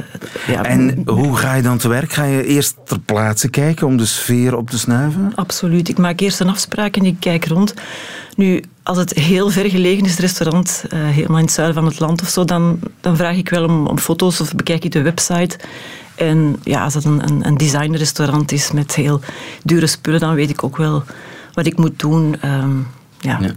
ja. 0.48 0.64
En 0.64 1.02
hoe 1.06 1.36
ga 1.36 1.54
je 1.54 1.62
dan 1.62 1.78
te 1.78 1.88
werk? 1.88 2.14
Ga 2.14 2.24
je 2.24 2.46
eerst 2.46 2.76
ter 2.86 3.00
plaatse 3.00 3.50
kijken 3.50 3.88
om 3.88 3.98
de 3.98 4.06
sfeer 4.06 4.58
op 4.58 4.70
te 4.70 4.78
snuiven? 4.78 5.32
Absoluut. 5.36 5.90
Ik 5.90 5.98
maak 5.98 6.20
eerst 6.20 6.40
een 6.40 6.50
afspraak 6.50 6.96
en 6.96 7.06
ik 7.06 7.16
kijk 7.20 7.46
rond. 7.48 7.74
Nu, 8.36 8.64
als 8.86 8.98
het 8.98 9.14
heel 9.14 9.50
ver 9.50 9.70
gelegen 9.70 10.04
is, 10.06 10.12
het 10.12 10.20
restaurant, 10.20 10.84
uh, 10.94 11.08
helemaal 11.10 11.38
in 11.38 11.44
het 11.44 11.54
zuiden 11.54 11.76
van 11.76 11.86
het 11.86 12.00
land 12.00 12.22
of 12.22 12.30
zo, 12.30 12.46
dan, 12.46 12.80
dan 13.02 13.16
vraag 13.16 13.36
ik 13.36 13.50
wel 13.50 13.64
om, 13.64 13.88
om 13.88 14.00
foto's 14.00 14.40
of 14.40 14.56
bekijk 14.56 14.84
ik 14.84 14.92
de 14.92 15.02
website. 15.02 15.60
En 16.16 16.56
ja, 16.64 16.84
als 16.84 16.94
het 16.94 17.04
een, 17.04 17.24
een, 17.24 17.48
een 17.48 17.58
designrestaurant 17.58 18.52
is 18.52 18.72
met 18.72 18.96
heel 18.96 19.20
dure 19.64 19.88
spullen, 19.88 20.20
dan 20.20 20.36
weet 20.36 20.50
ik 20.50 20.64
ook 20.64 20.78
wel 20.78 21.04
wat 21.54 21.66
ik 21.66 21.78
moet 21.78 22.00
doen. 22.00 22.36
Um, 22.46 22.88
ja. 23.20 23.40
ja. 23.42 23.56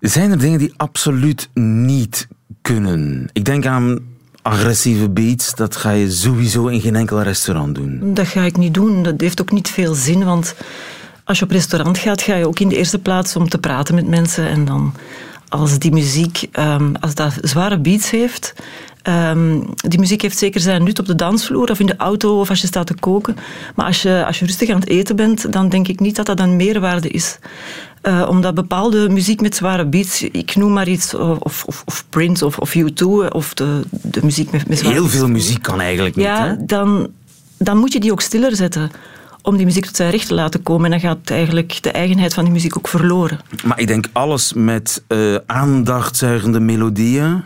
Zijn 0.00 0.30
er 0.30 0.38
dingen 0.38 0.58
die 0.58 0.74
absoluut 0.76 1.48
niet 1.54 2.28
kunnen? 2.62 3.28
Ik 3.32 3.44
denk 3.44 3.66
aan 3.66 3.98
agressieve 4.42 5.08
beats, 5.10 5.54
dat 5.54 5.76
ga 5.76 5.90
je 5.90 6.10
sowieso 6.10 6.66
in 6.66 6.80
geen 6.80 6.96
enkel 6.96 7.22
restaurant 7.22 7.74
doen. 7.74 8.14
Dat 8.14 8.26
ga 8.26 8.42
ik 8.42 8.56
niet 8.56 8.74
doen. 8.74 9.02
Dat 9.02 9.20
heeft 9.20 9.40
ook 9.40 9.52
niet 9.52 9.68
veel 9.68 9.94
zin, 9.94 10.24
want 10.24 10.54
als 11.26 11.38
je 11.38 11.44
op 11.44 11.50
restaurant 11.50 11.98
gaat, 11.98 12.22
ga 12.22 12.34
je 12.34 12.46
ook 12.46 12.58
in 12.58 12.68
de 12.68 12.76
eerste 12.76 12.98
plaats 12.98 13.36
om 13.36 13.48
te 13.48 13.58
praten 13.58 13.94
met 13.94 14.06
mensen. 14.06 14.48
En 14.48 14.64
dan 14.64 14.94
als 15.48 15.78
die 15.78 15.92
muziek, 15.92 16.46
um, 16.58 16.96
als 17.00 17.14
dat 17.14 17.32
zware 17.40 17.78
beats 17.78 18.10
heeft, 18.10 18.54
um, 19.02 19.64
die 19.74 19.98
muziek 19.98 20.22
heeft 20.22 20.38
zeker 20.38 20.60
zijn 20.60 20.84
nut 20.84 20.98
op 20.98 21.06
de 21.06 21.14
dansvloer 21.14 21.70
of 21.70 21.80
in 21.80 21.86
de 21.86 21.96
auto 21.96 22.40
of 22.40 22.50
als 22.50 22.60
je 22.60 22.66
staat 22.66 22.86
te 22.86 22.94
koken. 22.94 23.36
Maar 23.74 23.86
als 23.86 24.02
je, 24.02 24.24
als 24.26 24.38
je 24.38 24.46
rustig 24.46 24.68
aan 24.70 24.80
het 24.80 24.88
eten 24.88 25.16
bent, 25.16 25.52
dan 25.52 25.68
denk 25.68 25.88
ik 25.88 26.00
niet 26.00 26.16
dat 26.16 26.26
dat 26.26 26.40
een 26.40 26.56
meerwaarde 26.56 27.08
is. 27.08 27.38
Uh, 28.02 28.26
omdat 28.28 28.54
bepaalde 28.54 29.08
muziek 29.08 29.40
met 29.40 29.56
zware 29.56 29.86
beats, 29.86 30.22
ik 30.22 30.56
noem 30.56 30.72
maar 30.72 30.88
iets, 30.88 31.14
of, 31.14 31.64
of, 31.64 31.82
of 31.84 32.04
Prince 32.08 32.46
of, 32.46 32.58
of 32.58 32.74
U2, 32.76 33.04
of 33.28 33.54
de, 33.54 33.82
de 33.90 34.20
muziek 34.22 34.50
met, 34.50 34.68
met 34.68 34.78
zware 34.78 34.94
Heel 34.94 35.08
veel 35.08 35.28
muziek 35.28 35.62
kan 35.62 35.80
eigenlijk 35.80 36.16
niet, 36.16 36.24
Ja, 36.24 36.56
dan, 36.60 37.08
dan 37.56 37.78
moet 37.78 37.92
je 37.92 38.00
die 38.00 38.12
ook 38.12 38.20
stiller 38.20 38.56
zetten 38.56 38.90
om 39.46 39.56
die 39.56 39.66
muziek 39.66 39.84
tot 39.84 39.96
zijn 39.96 40.10
recht 40.10 40.26
te 40.26 40.34
laten 40.34 40.62
komen. 40.62 40.84
En 40.84 40.90
dan 40.90 41.00
gaat 41.00 41.30
eigenlijk 41.30 41.82
de 41.82 41.90
eigenheid 41.90 42.34
van 42.34 42.44
die 42.44 42.52
muziek 42.52 42.76
ook 42.76 42.88
verloren. 42.88 43.40
Maar 43.64 43.80
ik 43.80 43.86
denk 43.86 44.06
alles 44.12 44.52
met 44.52 45.02
uh, 45.08 45.36
aandachtzuigende 45.46 46.60
melodieën. 46.60 47.42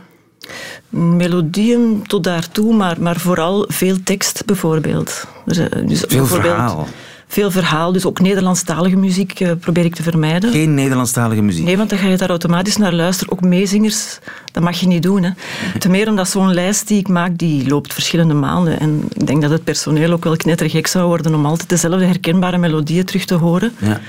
Melodieën 0.89 2.03
tot 2.07 2.25
daartoe, 2.25 2.75
maar, 2.75 2.97
maar 3.01 3.17
vooral 3.17 3.65
veel 3.69 3.97
tekst 4.05 4.45
bijvoorbeeld. 4.45 5.27
Dus, 5.45 5.59
eh, 5.59 5.87
dus 5.87 6.01
veel 6.01 6.19
bijvoorbeeld, 6.19 6.55
verhaal. 6.55 6.87
Veel 7.31 7.51
verhaal. 7.51 7.93
Dus 7.93 8.07
ook 8.07 8.21
Nederlandstalige 8.21 8.97
muziek 8.97 9.41
uh, 9.41 9.51
probeer 9.61 9.85
ik 9.85 9.95
te 9.95 10.03
vermijden. 10.03 10.51
Geen 10.51 10.75
Nederlandstalige 10.75 11.43
muziek? 11.43 11.65
Nee, 11.65 11.77
want 11.77 11.91
dan 11.91 11.99
ga 11.99 12.07
je 12.07 12.17
daar 12.17 12.29
automatisch 12.29 12.77
naar 12.77 12.93
luisteren. 12.93 13.33
Ook 13.33 13.41
meezingers, 13.41 14.19
dat 14.53 14.63
mag 14.63 14.81
je 14.81 14.87
niet 14.87 15.03
doen. 15.03 15.23
Hè. 15.23 15.31
Ten 15.79 15.91
meer 15.91 16.09
omdat 16.09 16.29
zo'n 16.29 16.55
lijst 16.55 16.89
die 16.89 16.99
ik 16.99 17.09
maak, 17.09 17.39
die 17.39 17.69
loopt 17.69 17.93
verschillende 17.93 18.35
maanden. 18.35 18.81
En 18.81 19.03
ik 19.15 19.27
denk 19.27 19.43
dat 19.43 19.51
het 19.51 19.65
personeel 19.65 20.13
ook 20.13 20.25
wel 20.25 20.37
knettergek 20.37 20.87
zou 20.87 21.07
worden 21.07 21.35
om 21.35 21.47
altijd 21.47 21.69
dezelfde 21.69 22.05
herkenbare 22.05 22.59
melodieën 22.59 23.05
terug 23.05 23.25
te 23.25 23.35
horen. 23.35 23.73
Ja. 23.79 24.01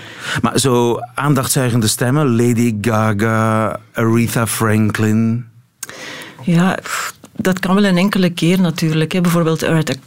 Maar 0.41 0.59
zo 0.59 0.99
aandachtzuigende 1.15 1.87
stemmen, 1.87 2.35
Lady 2.35 2.75
Gaga, 2.81 3.79
Aretha 3.93 4.47
Franklin... 4.47 5.45
Ja, 6.43 6.77
dat 7.41 7.59
kan 7.59 7.75
wel 7.75 7.85
een 7.85 7.97
enkele 7.97 8.29
keer 8.29 8.61
natuurlijk. 8.61 9.11
Hè. 9.11 9.21
Bijvoorbeeld 9.21 9.63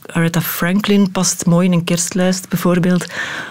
Aretha, 0.06 0.40
Franklin 0.40 1.10
past 1.10 1.46
mooi 1.46 1.66
in 1.66 1.72
een 1.72 1.84
kerstlijst, 1.84 2.48
bijvoorbeeld. 2.48 3.06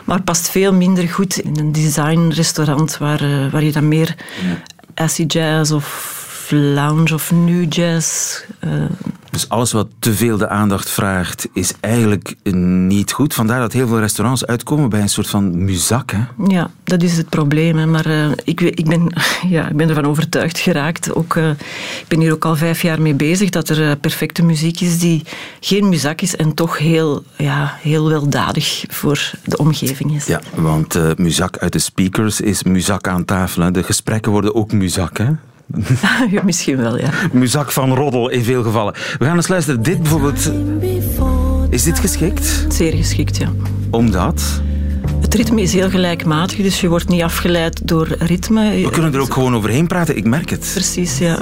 Maar 0.05 0.21
past 0.21 0.49
veel 0.49 0.73
minder 0.73 1.09
goed 1.09 1.37
in 1.37 1.59
een 1.59 1.71
designrestaurant 1.71 2.97
waar, 2.97 3.23
uh, 3.23 3.51
waar 3.51 3.63
je 3.63 3.71
dan 3.71 3.87
meer 3.87 4.15
ja. 4.41 4.61
acid 4.93 5.33
jazz 5.33 5.71
of 5.71 6.22
lounge 6.51 7.13
of 7.13 7.31
new 7.31 7.73
jazz. 7.73 8.39
Uh, 8.65 8.85
dus 9.33 9.49
alles 9.49 9.71
wat 9.71 9.87
te 9.99 10.13
veel 10.13 10.37
de 10.37 10.47
aandacht 10.47 10.89
vraagt, 10.89 11.47
is 11.53 11.73
eigenlijk 11.79 12.35
niet 12.51 13.11
goed. 13.11 13.33
Vandaar 13.33 13.59
dat 13.59 13.73
heel 13.73 13.87
veel 13.87 13.99
restaurants 13.99 14.45
uitkomen 14.45 14.89
bij 14.89 15.01
een 15.01 15.09
soort 15.09 15.27
van 15.27 15.63
muzak. 15.63 16.11
Hè? 16.11 16.19
Ja, 16.47 16.71
dat 16.83 17.01
is 17.01 17.17
het 17.17 17.29
probleem. 17.29 17.77
Hè. 17.77 17.85
Maar 17.85 18.07
uh, 18.07 18.31
ik, 18.43 18.61
ik, 18.61 18.85
ben, 18.85 19.13
ja, 19.47 19.69
ik 19.69 19.75
ben 19.75 19.89
ervan 19.89 20.05
overtuigd 20.05 20.59
geraakt. 20.59 21.15
Ook, 21.15 21.35
uh, 21.35 21.49
ik 21.49 22.05
ben 22.07 22.19
hier 22.19 22.33
ook 22.33 22.45
al 22.45 22.55
vijf 22.55 22.81
jaar 22.81 23.01
mee 23.01 23.13
bezig 23.13 23.49
dat 23.49 23.69
er 23.69 23.97
perfecte 23.97 24.43
muziek 24.43 24.81
is 24.81 24.99
die 24.99 25.23
geen 25.59 25.89
muzak 25.89 26.21
is 26.21 26.35
en 26.35 26.53
toch 26.53 26.77
heel, 26.77 27.23
ja, 27.37 27.77
heel 27.81 28.09
weldadig 28.09 28.85
voor 28.87 29.31
de 29.45 29.57
omgeving 29.57 30.15
is. 30.15 30.25
Ja, 30.25 30.41
want 30.55 31.17
muzak 31.17 31.57
uit 31.57 31.73
de 31.73 31.79
speakers 31.79 32.41
is 32.41 32.63
muzak 32.63 33.07
aan 33.07 33.25
tafel. 33.25 33.63
Hè. 33.63 33.71
De 33.71 33.83
gesprekken 33.83 34.31
worden 34.31 34.55
ook 34.55 34.71
muzak. 34.71 35.17
Hè? 35.17 35.31
ja, 36.31 36.43
misschien 36.43 36.77
wel, 36.77 36.97
ja. 36.99 37.09
Muzak 37.31 37.71
van 37.71 37.93
roddel 37.95 38.29
in 38.29 38.43
veel 38.43 38.63
gevallen. 38.63 38.93
We 39.17 39.25
gaan 39.25 39.35
eens 39.35 39.47
luisteren. 39.47 39.83
Dit 39.83 40.01
bijvoorbeeld... 40.01 40.51
Is 41.69 41.83
dit 41.83 41.99
geschikt? 41.99 42.65
Zeer 42.69 42.93
geschikt, 42.93 43.37
ja. 43.37 43.49
Omdat? 43.89 44.61
Het 45.21 45.33
ritme 45.33 45.61
is 45.61 45.73
heel 45.73 45.89
gelijkmatig, 45.89 46.57
dus 46.57 46.81
je 46.81 46.87
wordt 46.89 47.07
niet 47.07 47.21
afgeleid 47.21 47.87
door 47.87 48.07
ritme. 48.19 48.81
We 48.81 48.89
kunnen 48.89 49.13
er 49.13 49.19
ook 49.19 49.33
gewoon 49.33 49.55
overheen 49.55 49.87
praten, 49.87 50.17
ik 50.17 50.25
merk 50.25 50.49
het. 50.49 50.71
Precies, 50.73 51.17
ja. 51.17 51.39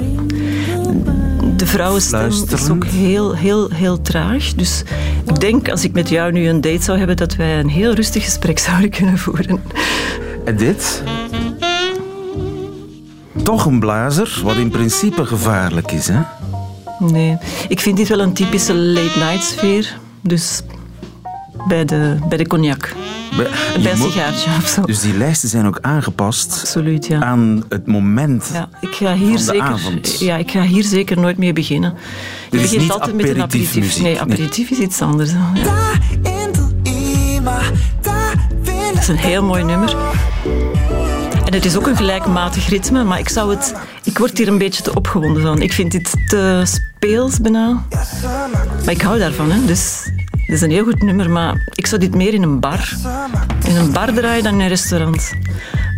De 1.56 1.66
vrouwenstem 1.66 2.30
is 2.52 2.70
ook 2.70 2.84
heel, 2.84 3.36
heel, 3.36 3.70
heel 3.70 4.00
traag. 4.02 4.54
Dus 4.54 4.82
ik 5.26 5.40
denk, 5.40 5.68
als 5.68 5.84
ik 5.84 5.92
met 5.92 6.08
jou 6.08 6.32
nu 6.32 6.48
een 6.48 6.60
date 6.60 6.82
zou 6.82 6.98
hebben, 6.98 7.16
dat 7.16 7.36
wij 7.36 7.58
een 7.58 7.68
heel 7.68 7.92
rustig 7.92 8.24
gesprek 8.24 8.58
zouden 8.68 8.90
kunnen 8.90 9.18
voeren. 9.18 9.62
En 10.44 10.56
dit? 10.56 11.02
Toch 13.42 13.66
een 13.66 13.80
blazer, 13.80 14.40
wat 14.44 14.56
in 14.56 14.70
principe 14.70 15.26
gevaarlijk 15.26 15.92
is, 15.92 16.08
hè? 16.08 16.20
Nee, 16.98 17.38
ik 17.68 17.80
vind 17.80 17.96
dit 17.96 18.08
wel 18.08 18.20
een 18.20 18.32
typische 18.32 18.74
late-night 18.74 19.44
sfeer. 19.44 19.98
Dus 20.20 20.62
bij 21.68 21.84
de, 21.84 22.16
bij 22.28 22.38
de 22.38 22.46
cognac. 22.46 22.94
Bij, 23.36 23.46
bij 23.82 23.92
een 23.92 23.98
sigaartje 23.98 24.50
of 24.62 24.68
zo. 24.68 24.82
Dus 24.82 25.00
die 25.00 25.16
lijsten 25.16 25.48
zijn 25.48 25.66
ook 25.66 25.78
aangepast 25.80 26.60
Absoluut, 26.60 27.06
ja. 27.06 27.20
aan 27.20 27.64
het 27.68 27.86
moment 27.86 28.50
ja, 28.52 28.68
ik 28.80 28.94
ga 28.94 29.14
hier 29.14 29.26
van 29.26 29.36
de 29.36 29.42
zeker, 29.42 29.62
avond. 29.62 30.18
Ja, 30.18 30.36
ik 30.36 30.50
ga 30.50 30.62
hier 30.62 30.84
zeker 30.84 31.18
nooit 31.20 31.38
mee 31.38 31.52
beginnen. 31.52 31.94
Je 32.50 32.58
Dit 32.58 32.70
begint 32.70 32.90
altijd 32.90 33.16
met 33.16 33.28
een 33.28 33.42
aperitief. 33.42 34.00
Nee, 34.00 34.20
aperitief 34.20 34.70
is 34.70 34.78
iets 34.78 35.00
anders. 35.00 35.30
Ja. 35.30 35.52
Dat 38.92 39.00
is 39.00 39.08
een 39.08 39.16
heel 39.16 39.44
mooi 39.44 39.64
nummer. 39.64 39.96
En 41.52 41.58
het 41.58 41.66
is 41.66 41.76
ook 41.76 41.86
een 41.86 41.96
gelijkmatig 41.96 42.68
ritme, 42.68 43.04
maar 43.04 43.18
ik, 43.18 43.28
zou 43.28 43.50
het, 43.54 43.74
ik 44.04 44.18
word 44.18 44.38
hier 44.38 44.48
een 44.48 44.58
beetje 44.58 44.82
te 44.82 44.94
opgewonden 44.94 45.42
van. 45.42 45.62
Ik 45.62 45.72
vind 45.72 45.92
dit 45.92 46.28
te 46.28 46.62
speels 46.64 47.40
bijna. 47.40 47.86
Maar 48.84 48.90
ik 48.90 49.00
hou 49.00 49.18
daarvan, 49.18 49.50
hè. 49.50 49.64
dus 49.64 50.10
het 50.30 50.48
is 50.48 50.60
een 50.60 50.70
heel 50.70 50.84
goed 50.84 51.02
nummer, 51.02 51.30
maar 51.30 51.72
ik 51.74 51.86
zou 51.86 52.00
dit 52.00 52.14
meer 52.14 52.34
in 52.34 52.42
een 52.42 52.60
bar, 52.60 52.96
in 53.64 53.76
een 53.76 53.92
bar 53.92 54.12
draaien 54.12 54.42
dan 54.42 54.52
in 54.52 54.60
een 54.60 54.68
restaurant. 54.68 55.32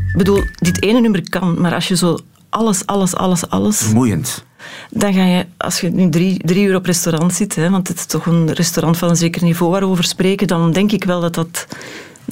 Ik 0.07 0.15
bedoel, 0.17 0.45
dit 0.55 0.83
ene 0.83 1.01
nummer 1.01 1.31
kan, 1.31 1.61
maar 1.61 1.75
als 1.75 1.89
je 1.89 1.97
zo 1.97 2.19
alles, 2.49 2.87
alles, 2.87 3.15
alles, 3.15 3.49
alles... 3.49 3.79
Vermoeiend. 3.79 4.45
Dan 4.91 5.13
ga 5.13 5.25
je, 5.25 5.47
als 5.57 5.81
je 5.81 5.91
nu 5.91 6.09
drie, 6.09 6.39
drie 6.45 6.67
uur 6.67 6.77
op 6.77 6.87
restaurant 6.87 7.35
zit, 7.35 7.55
hè, 7.55 7.71
want 7.71 7.89
het 7.89 7.99
is 7.99 8.07
toch 8.07 8.27
een 8.27 8.53
restaurant 8.53 8.99
van 8.99 9.09
een 9.09 9.17
zeker 9.17 9.43
niveau 9.43 9.73
waar 9.73 9.81
we 9.81 9.87
over 9.87 10.05
spreken, 10.05 10.47
dan 10.47 10.73
denk 10.73 10.93
ik 10.93 11.05
wel 11.05 11.21
dat 11.21 11.35
dat 11.35 11.67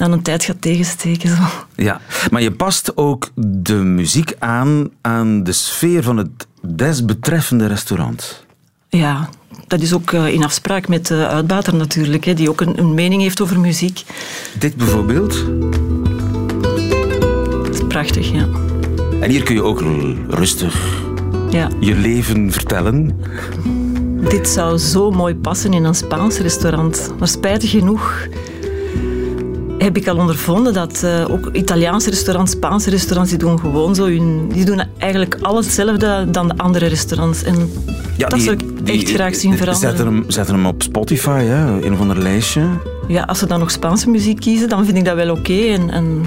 dan 0.03 0.11
een 0.11 0.21
tijd 0.21 0.43
gaat 0.43 0.61
tegensteken. 0.61 1.29
Zo. 1.29 1.43
Ja, 1.75 2.01
maar 2.31 2.41
je 2.41 2.51
past 2.51 2.97
ook 2.97 3.29
de 3.35 3.73
muziek 3.73 4.33
aan 4.39 4.89
aan 5.01 5.43
de 5.43 5.51
sfeer 5.51 6.03
van 6.03 6.17
het 6.17 6.47
desbetreffende 6.61 7.67
restaurant. 7.67 8.45
Ja, 8.89 9.29
dat 9.67 9.81
is 9.81 9.93
ook 9.93 10.11
eh, 10.11 10.27
in 10.27 10.43
afspraak 10.43 10.87
met 10.87 11.07
de 11.07 11.27
uitbater 11.27 11.75
natuurlijk, 11.75 12.37
die 12.37 12.49
ook 12.49 12.61
een, 12.61 12.79
een 12.79 12.93
mening 12.93 13.21
heeft 13.21 13.41
over 13.41 13.59
muziek. 13.59 14.03
Dit 14.59 14.75
bijvoorbeeld. 14.75 15.45
Dat 17.63 17.73
is 17.73 17.87
prachtig, 17.87 18.31
ja. 18.31 18.47
En 19.21 19.29
hier 19.29 19.43
kun 19.43 19.55
je 19.55 19.63
ook 19.63 19.83
rustig 20.29 21.01
ja. 21.49 21.69
je 21.79 21.95
leven 21.95 22.51
vertellen. 22.51 23.19
Dit 24.29 24.49
zou 24.49 24.77
zo 24.77 25.11
mooi 25.11 25.35
passen 25.35 25.73
in 25.73 25.83
een 25.83 25.95
Spaans 25.95 26.37
restaurant. 26.37 27.13
Maar 27.19 27.27
spijtig 27.27 27.69
genoeg 27.69 28.27
heb 29.83 29.97
ik 29.97 30.07
al 30.07 30.17
ondervonden 30.17 30.73
dat 30.73 31.03
eh, 31.03 31.25
ook 31.29 31.49
Italiaanse 31.51 32.09
restaurants, 32.09 32.51
Spaanse 32.51 32.89
restaurants, 32.89 33.29
die 33.29 33.39
doen 33.39 33.59
gewoon 33.59 33.95
zo 33.95 34.03
hun... 34.05 34.49
Die 34.53 34.65
doen 34.65 34.83
eigenlijk 34.97 35.37
alles 35.41 35.65
hetzelfde 35.65 36.25
dan 36.31 36.47
de 36.47 36.57
andere 36.57 36.85
restaurants. 36.85 37.43
En 37.43 37.55
Ja, 38.17 38.27
dat 38.27 38.31
die- 38.39 38.41
zou 38.41 38.55
ik 38.57 38.85
die- 38.85 38.95
echt 38.95 39.09
graag 39.11 39.35
zien 39.35 39.57
veranderen. 39.57 39.89
Zetten 39.95 40.05
hem, 40.13 40.23
zetten 40.27 40.55
hem 40.55 40.65
op 40.65 40.81
Spotify, 40.83 41.43
hè, 41.43 41.85
een 41.85 41.93
of 41.93 41.99
ander 41.99 42.17
lijstje. 42.21 42.61
Ja, 43.07 43.23
als 43.23 43.39
ze 43.39 43.45
dan 43.47 43.59
nog 43.59 43.71
Spaanse 43.71 44.09
muziek 44.09 44.39
kiezen, 44.39 44.69
dan 44.69 44.85
vind 44.85 44.97
ik 44.97 45.05
dat 45.05 45.15
wel 45.15 45.29
oké. 45.31 45.53
En, 45.61 45.89
en... 45.89 46.25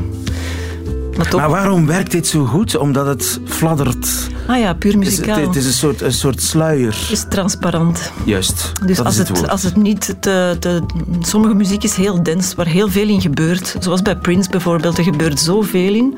Maar 1.16 1.28
toch... 1.28 1.40
Maar 1.40 1.50
waarom 1.50 1.86
werkt 1.86 2.10
dit 2.10 2.26
zo 2.26 2.44
goed? 2.44 2.76
Omdat 2.76 3.06
het 3.06 3.40
fladdert. 3.44 4.08
Ah 4.46 4.58
ja, 4.58 4.74
puur 4.74 4.92
Het 4.92 5.02
is, 5.02 5.08
muzikaal. 5.08 5.40
het 5.46 5.56
is 5.56 5.66
een, 5.66 5.72
soort, 5.72 6.00
een 6.00 6.12
soort 6.12 6.42
sluier. 6.42 6.98
Het 7.00 7.10
is 7.10 7.24
transparant. 7.28 8.12
Juist, 8.24 8.72
Dus 8.86 8.96
dat 8.96 9.06
als 9.06 9.14
is 9.14 9.18
het, 9.20 9.28
het, 9.28 9.38
woord. 9.38 9.50
als 9.50 9.62
het 9.62 9.76
niet 9.76 10.16
te, 10.20 10.56
te... 10.58 10.82
Sommige 11.20 11.54
muziek 11.54 11.82
is 11.82 11.94
heel 11.94 12.22
dens, 12.22 12.54
waar 12.54 12.66
heel 12.66 12.88
veel 12.88 13.08
in 13.08 13.20
gebeurt. 13.20 13.76
Zoals 13.78 14.02
bij 14.02 14.16
Prince 14.16 14.50
bijvoorbeeld, 14.50 14.98
er 14.98 15.04
gebeurt 15.04 15.40
zoveel 15.40 15.94
in. 15.94 16.16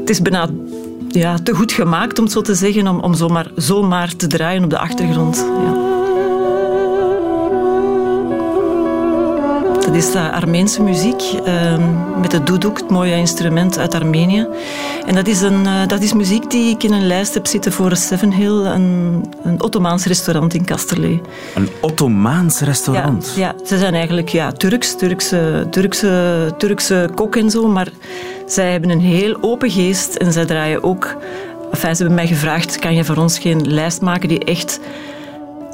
Het 0.00 0.10
is 0.10 0.22
bijna 0.22 0.48
ja, 1.08 1.36
te 1.42 1.54
goed 1.54 1.72
gemaakt, 1.72 2.18
om 2.18 2.24
het 2.24 2.32
zo 2.32 2.40
te 2.40 2.54
zeggen, 2.54 2.88
om, 2.88 3.00
om 3.00 3.14
zomaar, 3.14 3.50
zomaar 3.56 4.16
te 4.16 4.26
draaien 4.26 4.64
op 4.64 4.70
de 4.70 4.78
achtergrond. 4.78 5.36
Ja. 5.64 5.97
Dat 9.88 9.96
is 9.96 10.12
de 10.12 10.30
Armeense 10.30 10.82
muziek 10.82 11.22
ehm, 11.44 12.20
met 12.20 12.30
de 12.30 12.42
duduk, 12.42 12.78
het 12.78 12.90
mooie 12.90 13.16
instrument 13.16 13.78
uit 13.78 13.94
Armenië. 13.94 14.46
En 15.06 15.14
dat 15.14 15.26
is, 15.26 15.40
een, 15.40 15.66
eh, 15.66 15.86
dat 15.86 16.02
is 16.02 16.12
muziek 16.12 16.50
die 16.50 16.70
ik 16.74 16.82
in 16.82 16.92
een 16.92 17.06
lijst 17.06 17.34
heb 17.34 17.46
zitten 17.46 17.72
voor 17.72 17.96
Seven 17.96 18.32
Hill, 18.32 18.64
een, 18.64 19.24
een 19.42 19.62
Ottomaans 19.62 20.04
restaurant 20.04 20.54
in 20.54 20.64
Kasterlee. 20.64 21.20
Een 21.54 21.68
Ottomaans 21.80 22.60
restaurant. 22.60 23.32
Ja, 23.36 23.54
ja, 23.58 23.66
ze 23.66 23.78
zijn 23.78 23.94
eigenlijk 23.94 24.28
ja, 24.28 24.52
Turks, 24.52 24.96
Turkse, 24.96 25.66
Turkse, 25.70 26.54
Turkse 26.58 27.10
kok 27.14 27.36
en 27.36 27.50
zo, 27.50 27.68
maar 27.68 27.88
zij 28.46 28.70
hebben 28.72 28.90
een 28.90 29.00
heel 29.00 29.36
open 29.40 29.70
geest 29.70 30.14
en 30.14 30.32
zij 30.32 30.44
draaien 30.44 30.82
ook... 30.82 31.16
Enfin, 31.70 31.96
ze 31.96 32.02
hebben 32.02 32.14
mij 32.14 32.26
gevraagd, 32.26 32.78
kan 32.78 32.94
je 32.94 33.04
voor 33.04 33.16
ons 33.16 33.38
geen 33.38 33.72
lijst 33.72 34.00
maken 34.00 34.28
die 34.28 34.44
echt 34.44 34.80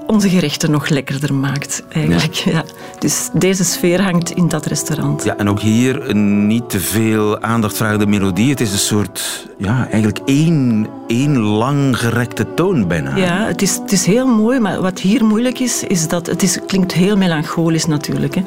onze 0.06 0.28
gerechten 0.28 0.70
nog 0.70 0.88
lekkerder 0.88 1.34
maakt, 1.34 1.82
eigenlijk. 1.88 2.34
Ja. 2.34 2.64
Dus 2.98 3.28
deze 3.32 3.64
sfeer 3.64 4.02
hangt 4.02 4.30
in 4.30 4.48
dat 4.48 4.66
restaurant. 4.66 5.24
Ja, 5.24 5.36
en 5.36 5.48
ook 5.48 5.60
hier 5.60 6.10
een 6.10 6.46
niet 6.46 6.70
te 6.70 6.80
veel 6.80 7.40
aandacht 7.40 7.76
vragende 7.76 8.06
melodie. 8.06 8.50
Het 8.50 8.60
is 8.60 8.72
een 8.72 8.78
soort, 8.78 9.48
ja, 9.58 9.88
eigenlijk 9.90 10.18
één, 10.24 10.86
één 11.06 11.38
lang 11.38 11.98
gerekte 11.98 12.54
toon 12.54 12.88
bijna. 12.88 13.16
Ja, 13.16 13.46
het 13.46 13.62
is, 13.62 13.74
het 13.76 13.92
is 13.92 14.06
heel 14.06 14.26
mooi, 14.26 14.58
maar 14.58 14.80
wat 14.80 15.00
hier 15.00 15.24
moeilijk 15.24 15.58
is, 15.58 15.82
is 15.82 16.08
dat 16.08 16.26
het 16.26 16.42
is, 16.42 16.58
klinkt 16.66 16.92
heel 16.92 17.16
melancholisch 17.16 17.86
natuurlijk. 17.86 18.34
Hè. 18.34 18.42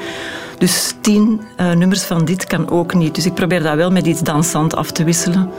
Dus 0.58 0.94
tien 1.02 1.42
eh, 1.56 1.72
nummers 1.72 2.04
van 2.04 2.26
dit 2.26 2.46
kan 2.46 2.70
ook 2.70 2.94
niet. 2.94 3.16
Dus 3.16 3.26
ik 3.26 3.34
probeer 3.34 3.64
dat 3.64 3.76
wel 3.76 3.92
met 3.92 4.06
iets 4.06 4.22
dansant 4.22 4.76
af 4.76 4.92
te 4.92 5.04
wisselen. 5.04 5.50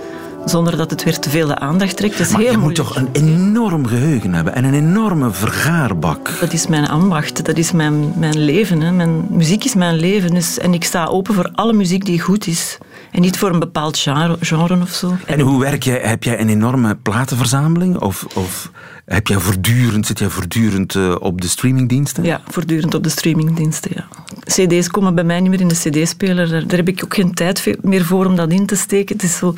Zonder 0.44 0.76
dat 0.76 0.90
het 0.90 1.04
weer 1.04 1.18
te 1.18 1.30
veel 1.30 1.46
de 1.46 1.58
aandacht 1.58 1.96
trekt. 1.96 2.18
Is 2.18 2.30
maar 2.30 2.40
heel 2.40 2.50
je 2.50 2.56
moeilijk. 2.56 2.88
moet 2.88 2.94
toch 2.94 2.96
een 2.96 3.08
enorm 3.12 3.86
geheugen 3.86 4.34
hebben 4.34 4.54
en 4.54 4.64
een 4.64 4.74
enorme 4.74 5.30
vergaarbak. 5.30 6.36
Dat 6.40 6.52
is 6.52 6.66
mijn 6.66 6.88
ambacht, 6.88 7.44
dat 7.44 7.56
is 7.56 7.72
mijn, 7.72 8.12
mijn 8.16 8.38
leven. 8.38 8.80
Hè. 8.80 8.92
Mijn, 8.92 9.26
muziek 9.30 9.64
is 9.64 9.74
mijn 9.74 9.94
leven. 9.94 10.34
Dus, 10.34 10.58
en 10.58 10.74
ik 10.74 10.84
sta 10.84 11.06
open 11.06 11.34
voor 11.34 11.50
alle 11.54 11.72
muziek 11.72 12.04
die 12.04 12.20
goed 12.20 12.46
is. 12.46 12.78
En 13.10 13.20
niet 13.20 13.38
voor 13.38 13.50
een 13.50 13.58
bepaald 13.58 13.98
genre, 13.98 14.36
genre 14.40 14.82
of 14.82 14.90
zo. 14.90 15.16
En 15.26 15.40
hoe 15.40 15.60
werk 15.60 15.82
jij? 15.82 16.00
Heb 16.02 16.22
jij 16.22 16.40
een 16.40 16.48
enorme 16.48 16.96
platenverzameling? 16.96 17.98
Of, 17.98 18.26
of 18.34 18.70
heb 19.08 19.26
jij 19.26 19.38
voortdurend, 19.38 20.06
zit 20.06 20.18
jij 20.18 20.28
voortdurend 20.28 20.94
uh, 20.94 21.16
op 21.18 21.40
de 21.40 21.48
streamingdiensten? 21.48 22.24
Ja, 22.24 22.40
voortdurend 22.48 22.94
op 22.94 23.02
de 23.02 23.08
streamingdiensten, 23.08 23.90
ja. 23.94 24.08
CD's 24.44 24.88
komen 24.88 25.14
bij 25.14 25.24
mij 25.24 25.40
niet 25.40 25.50
meer 25.50 25.60
in 25.60 25.68
de 25.68 25.74
CD-speler. 25.74 26.48
Daar, 26.48 26.66
daar, 26.66 26.76
heb 26.76 26.88
ik 26.88 27.04
ook 27.04 27.14
geen 27.14 27.34
tijd 27.34 27.76
meer 27.82 28.04
voor 28.04 28.26
om 28.26 28.36
dat 28.36 28.52
in 28.52 28.66
te 28.66 28.76
steken. 28.76 29.16
Het 29.16 29.24
is 29.24 29.36
zo... 29.36 29.54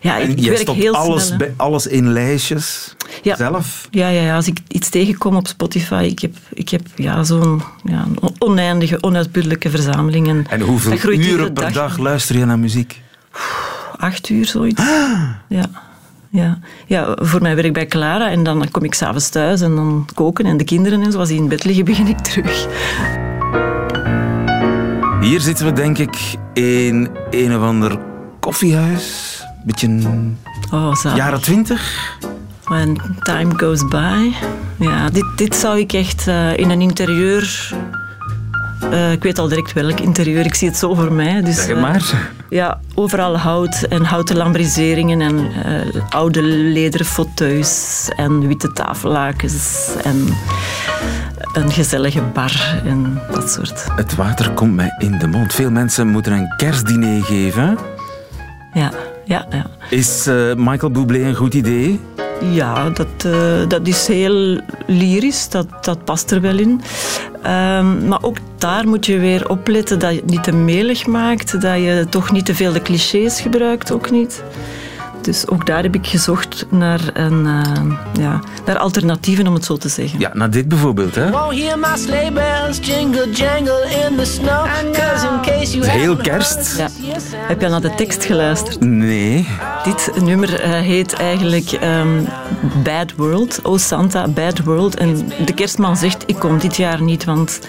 Ja, 0.00 0.16
ik, 0.16 0.40
werk 0.40 0.70
heel 0.70 0.94
alles, 0.94 1.26
snel. 1.26 1.38
Bij, 1.38 1.54
alles 1.56 1.86
in 1.86 2.12
lijstjes 2.12 2.94
ja. 3.22 3.36
zelf? 3.36 3.88
Ja, 3.90 4.08
ja, 4.08 4.22
ja, 4.22 4.36
als 4.36 4.46
ik 4.46 4.58
iets 4.68 4.88
tegenkom 4.88 5.36
op 5.36 5.46
Spotify, 5.46 6.06
ik 6.10 6.18
heb, 6.18 6.34
ik 6.52 6.68
heb 6.68 6.82
ja, 6.94 7.22
zo'n 7.22 7.62
ja, 7.84 8.06
oneindige, 8.38 9.02
onuitputtelijke 9.02 9.70
verzameling. 9.70 10.28
En, 10.28 10.46
en 10.48 10.60
hoeveel 10.60 11.12
uren 11.12 11.52
per 11.52 11.62
dag, 11.62 11.72
dag 11.72 11.98
luister 11.98 12.38
je 12.38 12.44
naar 12.44 12.58
muziek? 12.58 13.02
Acht 13.96 14.28
uur, 14.28 14.46
zoiets. 14.46 14.82
Ja. 15.48 15.89
Ja. 16.32 16.58
ja, 16.86 17.16
voor 17.20 17.42
mijn 17.42 17.56
werk 17.56 17.72
bij 17.72 17.86
Clara. 17.86 18.30
En 18.30 18.42
dan 18.42 18.70
kom 18.70 18.84
ik 18.84 18.94
s'avonds 18.94 19.28
thuis 19.28 19.60
en 19.60 19.74
dan 19.74 20.08
koken 20.14 20.46
en 20.46 20.56
de 20.56 20.64
kinderen 20.64 21.02
en 21.02 21.12
zoals 21.12 21.28
die 21.28 21.38
in 21.38 21.48
bed 21.48 21.64
liggen, 21.64 21.84
begin 21.84 22.06
ik 22.06 22.18
terug. 22.18 22.66
Hier 25.20 25.40
zitten 25.40 25.66
we 25.66 25.72
denk 25.72 25.98
ik 25.98 26.36
in 26.52 27.08
een 27.30 27.56
of 27.56 27.62
ander 27.62 27.98
koffiehuis. 28.40 29.38
Beetje 29.64 30.00
oh, 30.72 30.92
jaren 31.14 31.40
twintig. 31.40 32.16
When 32.64 33.00
time 33.22 33.58
goes 33.58 33.88
by. 33.88 34.30
Ja, 34.78 35.10
dit, 35.10 35.26
dit 35.36 35.54
zou 35.54 35.78
ik 35.78 35.92
echt 35.92 36.26
uh, 36.28 36.56
in 36.56 36.70
een 36.70 36.80
interieur... 36.80 37.72
Uh, 38.84 39.12
ik 39.12 39.22
weet 39.22 39.38
al 39.38 39.48
direct 39.48 39.72
welk 39.72 40.00
interieur, 40.00 40.44
ik 40.44 40.54
zie 40.54 40.68
het 40.68 40.76
zo 40.76 40.94
voor 40.94 41.12
mij. 41.12 41.42
Dus, 41.42 41.56
zeg 41.56 41.66
het 41.66 41.80
maar. 41.80 42.10
Uh, 42.14 42.20
ja, 42.48 42.80
overal 42.94 43.38
hout 43.38 43.82
en 43.82 44.04
houten 44.04 44.36
lambriseringen 44.36 45.20
en 45.20 45.50
oude 46.08 46.42
lederen 46.42 47.06
fauteuils 47.06 48.08
en 48.16 48.46
witte 48.46 48.72
tafellakens 48.72 49.88
en 50.02 50.26
een 51.52 51.70
gezellige 51.72 52.22
bar 52.22 52.80
en 52.84 53.20
dat 53.30 53.50
soort. 53.50 53.86
Het 53.96 54.14
water 54.14 54.50
komt 54.50 54.74
mij 54.74 54.94
in 54.98 55.18
de 55.18 55.26
mond. 55.26 55.54
Veel 55.54 55.70
mensen 55.70 56.08
moeten 56.08 56.32
een 56.32 56.54
kerstdiner 56.56 57.24
geven. 57.24 57.78
Ja, 58.72 58.90
ja, 59.24 59.46
ja. 59.50 59.66
Is 59.90 60.28
Michael 60.56 60.90
Bublé 60.90 61.18
een 61.18 61.34
goed 61.34 61.54
idee? 61.54 62.00
Ja, 62.50 62.90
dat, 62.90 63.24
uh, 63.26 63.32
dat 63.68 63.86
is 63.86 64.06
heel 64.06 64.60
lyrisch, 64.86 65.48
dat, 65.48 65.84
dat 65.84 66.04
past 66.04 66.30
er 66.30 66.40
wel 66.40 66.58
in. 66.58 66.80
Um, 67.46 68.08
maar 68.08 68.22
ook 68.22 68.36
daar 68.58 68.88
moet 68.88 69.06
je 69.06 69.18
weer 69.18 69.48
opletten 69.48 69.98
dat 69.98 70.10
je 70.10 70.16
het 70.16 70.30
niet 70.30 70.44
te 70.44 70.52
melig 70.52 71.06
maakt, 71.06 71.60
dat 71.60 71.76
je 71.76 72.06
toch 72.10 72.32
niet 72.32 72.46
te 72.46 72.54
veel 72.54 72.72
de 72.72 72.82
clichés 72.82 73.40
gebruikt, 73.40 73.92
ook 73.92 74.10
niet. 74.10 74.42
Dus 75.20 75.48
ook 75.48 75.66
daar 75.66 75.82
heb 75.82 75.94
ik 75.94 76.06
gezocht 76.06 76.66
naar, 76.70 77.00
een, 77.12 77.44
uh, 77.46 77.96
ja, 78.20 78.40
naar 78.66 78.78
alternatieven, 78.78 79.46
om 79.46 79.54
het 79.54 79.64
zo 79.64 79.76
te 79.76 79.88
zeggen. 79.88 80.18
Ja, 80.20 80.30
naar 80.34 80.50
dit 80.50 80.68
bijvoorbeeld, 80.68 81.14
hè? 81.14 81.30
Heel 85.90 86.16
kerst. 86.16 86.76
Ja. 86.76 86.88
Heb 87.36 87.60
je 87.60 87.68
naar 87.68 87.80
de 87.80 87.94
tekst 87.94 88.24
geluisterd? 88.24 88.80
Nee. 88.80 89.48
Dit 89.84 90.10
nummer 90.22 90.64
uh, 90.64 90.70
heet 90.70 91.12
eigenlijk 91.12 91.78
um, 91.82 92.26
Bad 92.82 93.12
World. 93.16 93.60
Oh 93.62 93.78
Santa, 93.78 94.28
Bad 94.28 94.58
World. 94.58 94.96
En 94.96 95.32
de 95.44 95.54
kerstman 95.54 95.96
zegt, 95.96 96.22
ik 96.26 96.38
kom 96.38 96.58
dit 96.58 96.76
jaar 96.76 97.02
niet, 97.02 97.24
want 97.24 97.60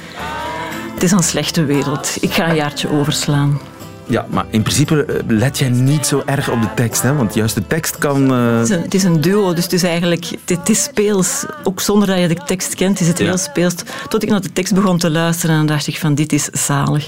het 0.94 1.04
is 1.04 1.12
een 1.12 1.24
slechte 1.24 1.66
wereld. 1.66 2.18
Ik 2.20 2.34
ga 2.34 2.50
een 2.50 2.56
jaartje 2.56 2.92
overslaan. 2.92 3.60
Ja, 4.12 4.26
maar 4.30 4.46
in 4.50 4.62
principe 4.62 5.24
let 5.28 5.58
jij 5.58 5.70
niet 5.70 6.06
zo 6.06 6.24
erg 6.26 6.50
op 6.50 6.62
de 6.62 6.74
tekst, 6.76 7.02
hè? 7.02 7.16
want 7.16 7.34
juist 7.34 7.56
de 7.56 7.68
tekst 7.68 7.98
kan... 7.98 8.34
Uh... 8.34 8.58
Het, 8.58 8.70
is 8.70 8.76
een, 8.76 8.82
het, 8.82 8.94
is 8.94 9.04
een, 9.04 9.22
duo, 9.22 9.54
dus 9.54 9.64
het 9.64 9.74
is 9.74 9.84
eigenlijk 9.84 10.26
het 10.46 10.70
is 10.70 10.84
speels. 10.84 11.46
Ook 11.64 11.80
zonder 11.80 12.08
dat 12.08 12.20
je 12.20 12.28
de 12.28 12.42
tekst 12.46 12.76
kent, 12.76 13.00
is 13.00 13.08
het 13.08 13.18
ja. 13.18 13.26
heel 13.26 13.38
speels. 13.38 13.76
Tot 14.10 14.24
ik 14.24 14.30
naar 14.30 14.42
de 14.42 14.54
tekst 14.54 14.74
begon 14.74 14.98
te 14.98 15.10
luisteren 15.10 15.60
en 15.60 15.66
dacht 15.66 15.88
ik 15.88 15.98
van 15.98 16.16
dit 16.16 16.34
is 16.34 16.46
zalig. 16.46 17.08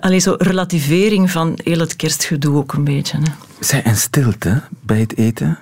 Alleen 0.00 0.20
zo 0.20 0.34
relativering 0.38 1.30
van 1.30 1.58
heel 1.64 1.78
het 1.78 1.96
kerstgedoe 1.96 2.56
ook 2.56 2.72
een 2.72 2.84
beetje. 2.84 3.16
Hè. 3.16 3.32
Zij 3.60 3.82
en 3.82 3.96
stilte 3.96 4.62
bij 4.80 5.00
het 5.00 5.16
eten? 5.16 5.58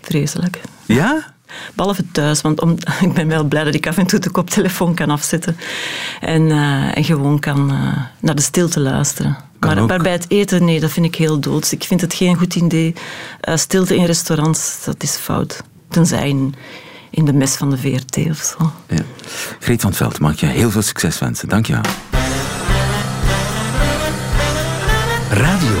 Vreselijk. 0.00 0.60
Ja? 0.86 1.32
Behalve 1.74 2.04
thuis, 2.12 2.40
want 2.40 2.60
om, 2.60 2.76
ik 3.06 3.12
ben 3.12 3.28
wel 3.28 3.44
blij 3.44 3.64
dat 3.64 3.74
ik 3.74 3.86
af 3.86 3.98
en 3.98 4.06
toe 4.06 4.18
de 4.18 4.30
koptelefoon 4.30 4.94
kan 4.94 5.10
afzetten. 5.10 5.56
En, 6.20 6.42
uh, 6.42 6.96
en 6.96 7.04
gewoon 7.04 7.38
kan 7.38 7.72
uh, 7.72 7.96
naar 8.20 8.34
de 8.34 8.42
stilte 8.42 8.80
luisteren. 8.80 9.50
Maar, 9.66 9.84
maar, 9.84 10.02
bij 10.02 10.12
het 10.12 10.24
eten, 10.28 10.64
nee, 10.64 10.80
dat 10.80 10.90
vind 10.90 11.06
ik 11.06 11.14
heel 11.14 11.40
doods. 11.40 11.72
Ik 11.72 11.84
vind 11.84 12.00
het 12.00 12.14
geen 12.14 12.36
goed 12.36 12.54
idee. 12.54 12.94
Uh, 13.48 13.56
stilte 13.56 13.96
in 13.96 14.04
restaurants, 14.04 14.84
dat 14.84 15.02
is 15.02 15.16
fout. 15.16 15.62
Tenzij 15.88 16.28
in, 16.28 16.54
in 17.10 17.24
de 17.24 17.32
mes 17.32 17.54
van 17.54 17.70
de 17.70 17.78
VRT 17.78 18.16
of 18.30 18.54
zo. 18.58 18.72
Ja. 18.88 19.02
Greet 19.58 19.80
van 19.80 19.90
het 19.90 19.98
Veld, 19.98 20.18
mag 20.18 20.40
je 20.40 20.46
heel 20.46 20.70
veel 20.70 20.82
succes 20.82 21.18
wensen. 21.18 21.48
Dank 21.48 21.66
je 21.66 21.72
wel. 21.72 21.82
Radio 25.30 25.71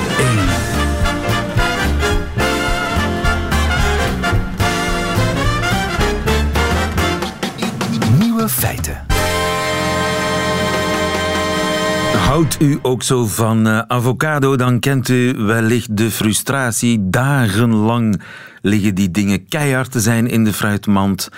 Houdt 12.32 12.60
u 12.60 12.78
ook 12.82 13.02
zo 13.02 13.26
van 13.26 13.66
uh, 13.66 13.78
avocado, 13.78 14.56
dan 14.56 14.80
kent 14.80 15.08
u 15.08 15.34
wellicht 15.36 15.96
de 15.96 16.10
frustratie. 16.10 17.10
Dagenlang 17.10 18.22
liggen 18.60 18.94
die 18.94 19.10
dingen 19.10 19.48
keihard 19.48 19.92
te 19.92 20.00
zijn 20.00 20.26
in 20.26 20.44
de 20.44 20.52
fruitmand. 20.52 21.28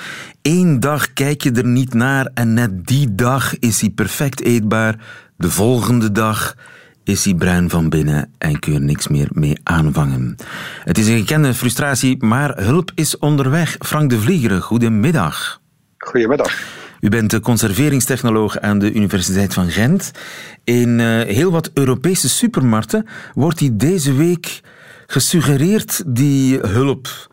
Eén 0.43 0.81
dag 0.81 1.13
kijk 1.13 1.43
je 1.43 1.53
er 1.53 1.67
niet 1.67 1.95
naar 1.95 2.31
en 2.35 2.55
net 2.55 2.87
die 2.87 3.15
dag 3.15 3.59
is 3.59 3.81
hij 3.81 3.91
perfect 3.91 4.41
eetbaar. 4.41 4.99
De 5.37 5.51
volgende 5.51 6.13
dag 6.13 6.55
is 7.05 7.25
hij 7.25 7.35
bruin 7.35 7.71
van 7.71 7.89
binnen 7.89 8.31
en 8.39 8.59
kun 8.59 8.73
je 8.73 8.79
er 8.79 8.85
niks 8.85 9.09
meer 9.09 9.29
mee 9.33 9.61
aanvangen. 9.63 10.37
Het 10.85 10.99
is 10.99 11.09
een 11.09 11.19
gekende 11.19 11.55
frustratie, 11.55 12.25
maar 12.25 12.57
hulp 12.57 12.91
is 12.95 13.19
onderweg. 13.19 13.77
Frank 13.79 14.11
de 14.11 14.19
Vliegere, 14.19 14.61
goedemiddag. 14.61 15.61
Goedemiddag. 15.99 16.83
U 17.05 17.09
bent 17.09 17.41
conserveringstechnoloog 17.41 18.59
aan 18.59 18.79
de 18.79 18.93
Universiteit 18.93 19.55
van 19.55 19.71
Gent. 19.71 20.11
In 20.65 20.99
uh, 20.99 21.23
heel 21.23 21.51
wat 21.51 21.71
Europese 21.75 22.29
supermarkten 22.29 23.07
wordt 23.35 23.59
die 23.59 23.77
deze 23.77 24.15
week 24.15 24.61
gesuggereerd, 25.07 26.03
die 26.07 26.59
hulp 26.59 27.31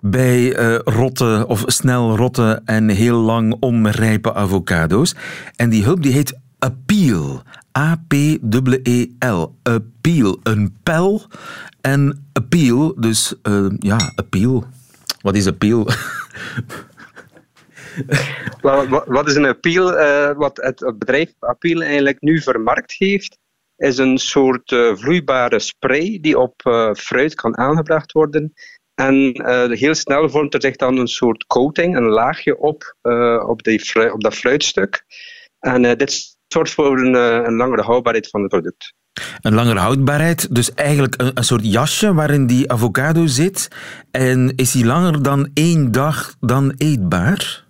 bij 0.00 0.58
uh, 0.58 0.78
rotte 0.84 1.44
of 1.48 1.62
snel 1.66 2.16
rotte 2.16 2.62
en 2.64 2.88
heel 2.88 3.18
lang 3.18 3.56
onrijpe 3.60 4.34
avocado's. 4.34 5.14
En 5.56 5.70
die 5.70 5.84
hulp 5.84 6.02
die 6.02 6.12
heet 6.12 6.38
Appeal. 6.58 7.42
A-P-E-E-L. 7.78 9.54
Appeal. 9.62 10.40
Een 10.42 10.76
pijl 10.82 11.22
en 11.80 12.26
appeal. 12.32 12.94
Dus 12.96 13.34
uh, 13.42 13.66
ja, 13.78 14.12
appeal. 14.14 14.64
Wat 15.20 15.34
is 15.34 15.46
appeal? 15.46 15.88
Wat 19.06 19.28
is 19.28 19.34
een 19.34 19.46
appeal? 19.46 19.98
Uh, 19.98 20.32
wat 20.36 20.56
het 20.56 20.98
bedrijf 20.98 21.32
Appeal 21.38 21.82
eigenlijk 21.82 22.20
nu 22.20 22.40
vermarkt 22.40 22.94
heeft, 22.98 23.38
is 23.76 23.98
een 23.98 24.18
soort 24.18 24.70
uh, 24.70 24.96
vloeibare 24.96 25.58
spray 25.58 26.18
die 26.20 26.38
op 26.38 26.62
uh, 26.66 26.92
fruit 26.92 27.34
kan 27.34 27.58
aangebracht 27.58 28.12
worden. 28.12 28.52
En 28.94 29.42
heel 29.72 29.94
snel 29.94 30.28
vormt 30.28 30.54
er 30.54 30.60
zich 30.60 30.76
dan 30.76 30.96
een 30.96 31.08
soort 31.08 31.46
coating, 31.46 31.96
een 31.96 32.08
laagje 32.08 32.58
op, 32.58 32.94
op, 33.46 33.60
op 34.12 34.22
dat 34.22 34.34
fruitstuk. 34.34 35.04
En 35.58 35.82
dit 35.82 36.36
zorgt 36.48 36.72
voor 36.72 36.98
een, 36.98 37.14
een 37.46 37.56
langere 37.56 37.82
houdbaarheid 37.82 38.28
van 38.28 38.40
het 38.40 38.50
product. 38.50 38.94
Een 39.40 39.54
langere 39.54 39.78
houdbaarheid, 39.78 40.54
dus 40.54 40.74
eigenlijk 40.74 41.14
een, 41.16 41.30
een, 41.34 41.44
soort 41.44 41.72
jasje 41.72 42.14
waarin 42.14 42.46
die 42.46 42.72
avocado 42.72 43.26
zit. 43.26 43.68
En 44.10 44.52
is 44.56 44.72
die 44.72 44.86
langer 44.86 45.22
dan 45.22 45.50
één 45.54 45.92
dag 45.92 46.34
dan 46.40 46.74
eetbaar? 46.76 47.68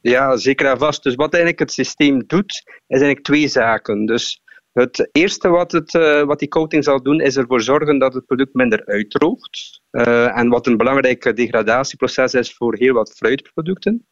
Ja, 0.00 0.36
zeker 0.36 0.66
en 0.66 0.78
vast. 0.78 1.02
Dus 1.02 1.14
wat 1.14 1.32
eigenlijk 1.32 1.62
het 1.62 1.72
systeem 1.72 2.26
doet, 2.26 2.52
is 2.86 3.00
eigenlijk 3.00 3.24
twee 3.24 3.48
zaken. 3.48 4.06
Dus 4.06 4.42
het 4.72 5.08
eerste 5.12 5.48
wat, 5.48 5.72
het, 5.72 5.94
uh, 5.94 6.22
wat 6.22 6.38
die 6.38 6.48
coating 6.48 6.84
zal 6.84 7.02
doen, 7.02 7.20
is 7.20 7.36
ervoor 7.36 7.60
zorgen 7.60 7.98
dat 7.98 8.14
het 8.14 8.26
product 8.26 8.54
minder 8.54 8.86
uitdroogt. 8.86 9.80
Uh, 9.90 10.38
en 10.38 10.48
wat 10.48 10.66
een 10.66 10.76
belangrijk 10.76 11.36
degradatieproces 11.36 12.34
is 12.34 12.54
voor 12.54 12.76
heel 12.76 12.94
wat 12.94 13.12
fruitproducten. 13.16 14.06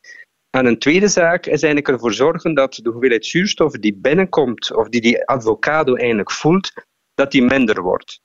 En 0.50 0.66
een 0.66 0.78
tweede 0.78 1.08
zaak 1.08 1.46
is 1.46 1.62
eigenlijk 1.62 1.88
ervoor 1.88 2.12
zorgen 2.12 2.54
dat 2.54 2.74
de 2.74 2.90
hoeveelheid 2.90 3.26
zuurstof 3.26 3.72
die 3.72 3.96
binnenkomt, 3.96 4.74
of 4.74 4.88
die 4.88 5.00
die 5.00 5.26
avocado 5.26 5.94
eigenlijk 5.94 6.30
voelt, 6.30 6.72
dat 7.14 7.30
die 7.30 7.42
minder 7.42 7.82
wordt. 7.82 8.20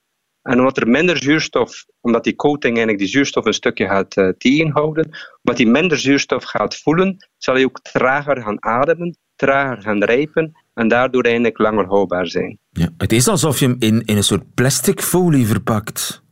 En 0.45 0.59
omdat 0.59 0.77
er 0.77 0.87
minder 0.87 1.17
zuurstof, 1.17 1.85
omdat 2.01 2.23
die 2.23 2.35
coating 2.35 2.77
eigenlijk 2.77 2.97
die 2.97 3.07
zuurstof 3.07 3.45
een 3.45 3.53
stukje 3.53 3.87
gaat 3.87 4.17
uh, 4.17 4.29
tegenhouden, 4.37 5.05
omdat 5.41 5.61
hij 5.61 5.71
minder 5.71 5.97
zuurstof 5.97 6.43
gaat 6.43 6.75
voelen, 6.75 7.17
zal 7.37 7.53
hij 7.53 7.63
ook 7.63 7.79
trager 7.81 8.41
gaan 8.41 8.63
ademen, 8.63 9.17
trager 9.35 9.81
gaan 9.81 10.03
rijpen 10.03 10.51
en 10.73 10.87
daardoor 10.87 11.23
eigenlijk 11.23 11.57
langer 11.57 11.85
houdbaar 11.85 12.27
zijn. 12.27 12.57
Ja, 12.69 12.89
het 12.97 13.11
is 13.11 13.27
alsof 13.27 13.59
je 13.59 13.65
hem 13.65 13.75
in, 13.79 14.01
in 14.05 14.17
een 14.17 14.23
soort 14.23 14.53
plastic 14.53 15.01
folie 15.01 15.47
verpakt. 15.47 16.23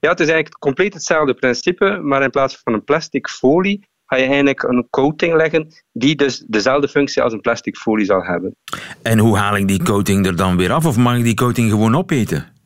Ja, 0.00 0.10
het 0.10 0.20
is 0.20 0.28
eigenlijk 0.28 0.58
compleet 0.58 0.94
hetzelfde 0.94 1.34
principe, 1.34 2.00
maar 2.02 2.22
in 2.22 2.30
plaats 2.30 2.60
van 2.62 2.72
een 2.72 2.84
plastic 2.84 3.28
folie 3.28 3.88
ga 4.06 4.16
je 4.16 4.24
eigenlijk 4.24 4.62
een 4.62 4.86
coating 4.90 5.34
leggen 5.34 5.66
die 5.92 6.16
dus 6.16 6.44
dezelfde 6.46 6.88
functie 6.88 7.22
als 7.22 7.32
een 7.32 7.40
plastic 7.40 7.76
folie 7.76 8.04
zal 8.04 8.22
hebben. 8.22 8.56
En 9.02 9.18
hoe 9.18 9.36
haal 9.36 9.56
ik 9.56 9.68
die 9.68 9.82
coating 9.82 10.26
er 10.26 10.36
dan 10.36 10.56
weer 10.56 10.72
af? 10.72 10.86
Of 10.86 10.96
mag 10.96 11.16
ik 11.16 11.24
die 11.24 11.34
coating 11.34 11.70
gewoon 11.70 11.96
opeten? 11.96 12.58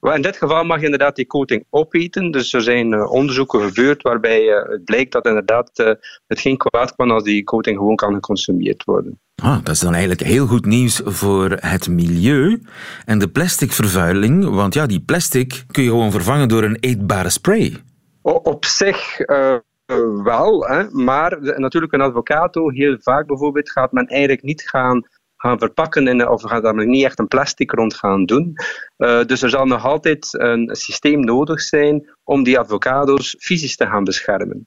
In 0.00 0.22
dit 0.22 0.36
geval 0.36 0.64
mag 0.64 0.78
je 0.78 0.84
inderdaad 0.84 1.16
die 1.16 1.26
coating 1.26 1.64
opeten. 1.70 2.30
Dus 2.30 2.52
er 2.52 2.62
zijn 2.62 2.92
uh, 2.92 3.12
onderzoeken 3.12 3.60
gebeurd 3.60 4.02
waarbij 4.02 4.42
uh, 4.42 4.68
het 4.68 4.84
blijkt 4.84 5.12
dat 5.12 5.26
inderdaad 5.26 5.70
uh, 5.78 5.86
het 6.26 6.40
geen 6.40 6.56
kwaad 6.56 6.94
kan 6.96 7.10
als 7.10 7.22
die 7.22 7.44
coating 7.44 7.78
gewoon 7.78 7.96
kan 7.96 8.14
geconsumeerd 8.14 8.84
worden. 8.84 9.20
Ah, 9.42 9.64
dat 9.64 9.74
is 9.74 9.80
dan 9.80 9.92
eigenlijk 9.92 10.22
heel 10.22 10.46
goed 10.46 10.66
nieuws 10.66 11.00
voor 11.04 11.50
het 11.50 11.88
milieu 11.88 12.62
en 13.04 13.18
de 13.18 13.28
plasticvervuiling. 13.28 14.48
Want 14.48 14.74
ja, 14.74 14.86
die 14.86 15.00
plastic 15.00 15.64
kun 15.66 15.82
je 15.82 15.88
gewoon 15.88 16.10
vervangen 16.10 16.48
door 16.48 16.62
een 16.62 16.78
eetbare 16.80 17.30
spray. 17.30 17.76
Op 18.22 18.64
zich 18.64 19.18
wel, 20.22 20.66
hè, 20.66 20.90
maar 20.90 21.38
natuurlijk 21.40 21.92
een 21.92 22.02
avocado, 22.02 22.70
heel 22.70 22.96
vaak 23.00 23.26
bijvoorbeeld, 23.26 23.70
gaat 23.70 23.92
men 23.92 24.06
eigenlijk 24.06 24.42
niet 24.42 24.62
gaan 24.68 25.06
gaan 25.40 25.58
verpakken 25.58 26.06
in, 26.06 26.28
of 26.28 26.42
gaat 26.42 26.62
daar 26.62 26.86
niet 26.86 27.04
echt 27.04 27.18
een 27.18 27.28
plastic 27.28 27.70
rond 27.72 27.94
gaan 27.94 28.24
doen. 28.24 28.54
Uh, 28.98 29.24
dus 29.24 29.42
er 29.42 29.50
zal 29.50 29.66
nog 29.66 29.84
altijd 29.84 30.28
een 30.30 30.68
systeem 30.76 31.20
nodig 31.20 31.60
zijn 31.60 32.10
om 32.24 32.42
die 32.42 32.58
avocado's 32.58 33.36
fysisch 33.38 33.76
te 33.76 33.86
gaan 33.86 34.04
beschermen. 34.04 34.66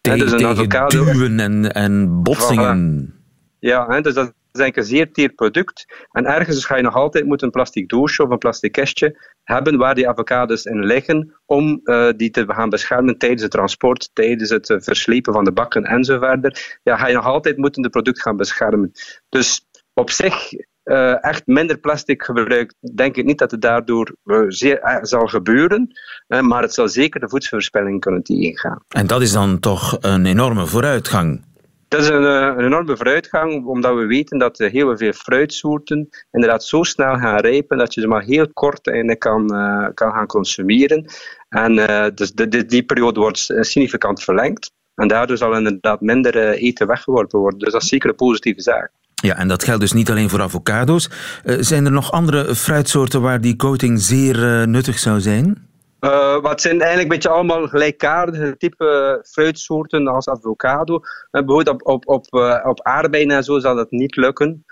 Tegen, 0.00 0.18
dus 0.18 0.32
een 0.32 0.46
avocado, 0.46 1.04
duwen 1.04 1.40
en, 1.40 1.72
en 1.72 2.22
botsingen. 2.22 3.14
Ja, 3.58 3.86
hè, 3.88 4.00
dus 4.00 4.14
dat 4.14 4.26
is 4.26 4.60
eigenlijk 4.60 4.76
een 4.76 4.96
zeer 4.96 5.12
teer 5.12 5.32
product. 5.32 6.06
En 6.10 6.26
ergens 6.26 6.64
ga 6.64 6.76
je 6.76 6.82
nog 6.82 6.94
altijd 6.94 7.24
moeten 7.24 7.46
een 7.46 7.52
plastic 7.52 7.88
doosje 7.88 8.22
of 8.22 8.30
een 8.30 8.38
plastic 8.38 8.72
kistje 8.72 9.32
hebben 9.42 9.78
waar 9.78 9.94
die 9.94 10.08
avocados 10.08 10.64
in 10.64 10.84
liggen 10.84 11.34
om 11.46 11.80
uh, 11.84 12.08
die 12.16 12.30
te 12.30 12.44
gaan 12.46 12.68
beschermen 12.68 13.18
tijdens 13.18 13.42
het 13.42 13.50
transport, 13.50 14.10
tijdens 14.12 14.50
het 14.50 14.68
uh, 14.68 14.80
verslepen 14.80 15.32
van 15.32 15.44
de 15.44 15.52
bakken 15.52 15.84
en 15.84 16.04
zo 16.04 16.18
verder. 16.18 16.78
Ja, 16.82 16.96
ga 16.96 17.08
je 17.08 17.14
nog 17.14 17.26
altijd 17.26 17.56
moeten 17.56 17.82
de 17.82 17.88
product 17.88 18.22
gaan 18.22 18.36
beschermen. 18.36 18.92
Dus 19.28 19.66
op 19.94 20.10
zich 20.10 20.52
uh, 20.84 21.24
echt 21.24 21.46
minder 21.46 21.78
plastic 21.78 22.22
gebruikt, 22.22 22.74
denk 22.94 23.16
ik 23.16 23.24
niet 23.24 23.38
dat 23.38 23.50
het 23.50 23.60
daardoor 23.60 24.16
uh, 24.24 24.44
zeer, 24.48 24.80
uh, 24.82 24.96
zal 25.00 25.26
gebeuren. 25.26 25.98
maar 26.26 26.62
het 26.62 26.74
zal 26.74 26.88
zeker 26.88 27.20
de 27.20 27.28
voedselverspilling 27.28 28.00
kunnen 28.00 28.22
tegengaan. 28.22 28.84
En 28.88 29.06
dat 29.06 29.22
is 29.22 29.32
dan 29.32 29.58
toch 29.58 29.96
een 30.00 30.26
enorme 30.26 30.66
vooruitgang? 30.66 31.44
Dat 31.88 32.02
is 32.02 32.08
een, 32.08 32.22
een 32.22 32.64
enorme 32.64 32.96
vooruitgang, 32.96 33.66
omdat 33.66 33.94
we 33.94 34.06
weten 34.06 34.38
dat 34.38 34.58
heel 34.58 34.96
veel 34.96 35.12
fruitsoorten 35.12 36.08
inderdaad 36.30 36.64
zo 36.64 36.82
snel 36.82 37.16
gaan 37.16 37.40
rijpen 37.40 37.78
dat 37.78 37.94
je 37.94 38.00
ze 38.00 38.06
maar 38.06 38.22
heel 38.22 38.48
kort 38.52 38.88
eigenlijk 38.88 39.20
kan, 39.20 39.46
kan 39.94 40.12
gaan 40.12 40.26
consumeren. 40.26 41.06
En 41.48 41.74
dus 42.14 42.32
de, 42.32 42.48
de, 42.48 42.66
die 42.66 42.82
periode 42.82 43.20
wordt 43.20 43.38
significant 43.60 44.22
verlengd. 44.22 44.72
En 44.94 45.08
daardoor 45.08 45.36
zal 45.36 45.56
inderdaad 45.56 46.00
minder 46.00 46.36
eten 46.36 46.86
weggeworpen 46.86 47.38
worden. 47.38 47.58
Dus 47.58 47.72
dat 47.72 47.82
is 47.82 47.88
zeker 47.88 48.08
een 48.08 48.16
positieve 48.16 48.60
zaak. 48.60 48.90
Ja, 49.24 49.36
en 49.36 49.48
dat 49.48 49.64
geldt 49.64 49.80
dus 49.80 49.92
niet 49.92 50.10
alleen 50.10 50.30
voor 50.30 50.42
avocado's. 50.42 51.10
Uh, 51.44 51.56
zijn 51.60 51.84
er 51.84 51.92
nog 51.92 52.12
andere 52.12 52.54
fruitsoorten 52.54 53.20
waar 53.20 53.40
die 53.40 53.56
coating 53.56 54.00
zeer 54.00 54.36
uh, 54.36 54.66
nuttig 54.66 54.98
zou 54.98 55.20
zijn? 55.20 55.68
Uh, 56.00 56.40
wat 56.40 56.60
zijn 56.60 56.80
eigenlijk 56.80 57.08
beetje 57.08 57.28
allemaal 57.28 57.68
gelijkaardige 57.68 58.56
type 58.56 59.20
fruitsoorten 59.26 60.06
als 60.06 60.28
avocado. 60.28 61.00
bijvoorbeeld 61.30 61.68
op, 61.68 61.86
op, 61.86 62.08
op, 62.08 62.26
op 62.64 62.82
aardbeien 62.82 63.30
en 63.30 63.44
zo 63.44 63.58
zal 63.58 63.74
dat 63.74 63.90
niet 63.90 64.16
lukken, 64.16 64.64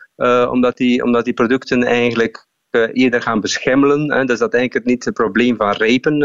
omdat, 0.51 0.77
die, 0.77 1.03
omdat 1.03 1.25
die 1.25 1.35
producten 1.35 1.83
eigenlijk 1.83 2.47
eerder 2.93 3.23
gaan 3.23 3.41
beschimmelen. 3.41 4.13
Hè. 4.13 4.25
Dus 4.25 4.39
dat 4.39 4.55
eigenlijk 4.55 4.87
niet 4.87 5.05
het 5.05 5.15
probleem 5.15 5.57
van 5.57 5.71
rijpen 5.71 6.23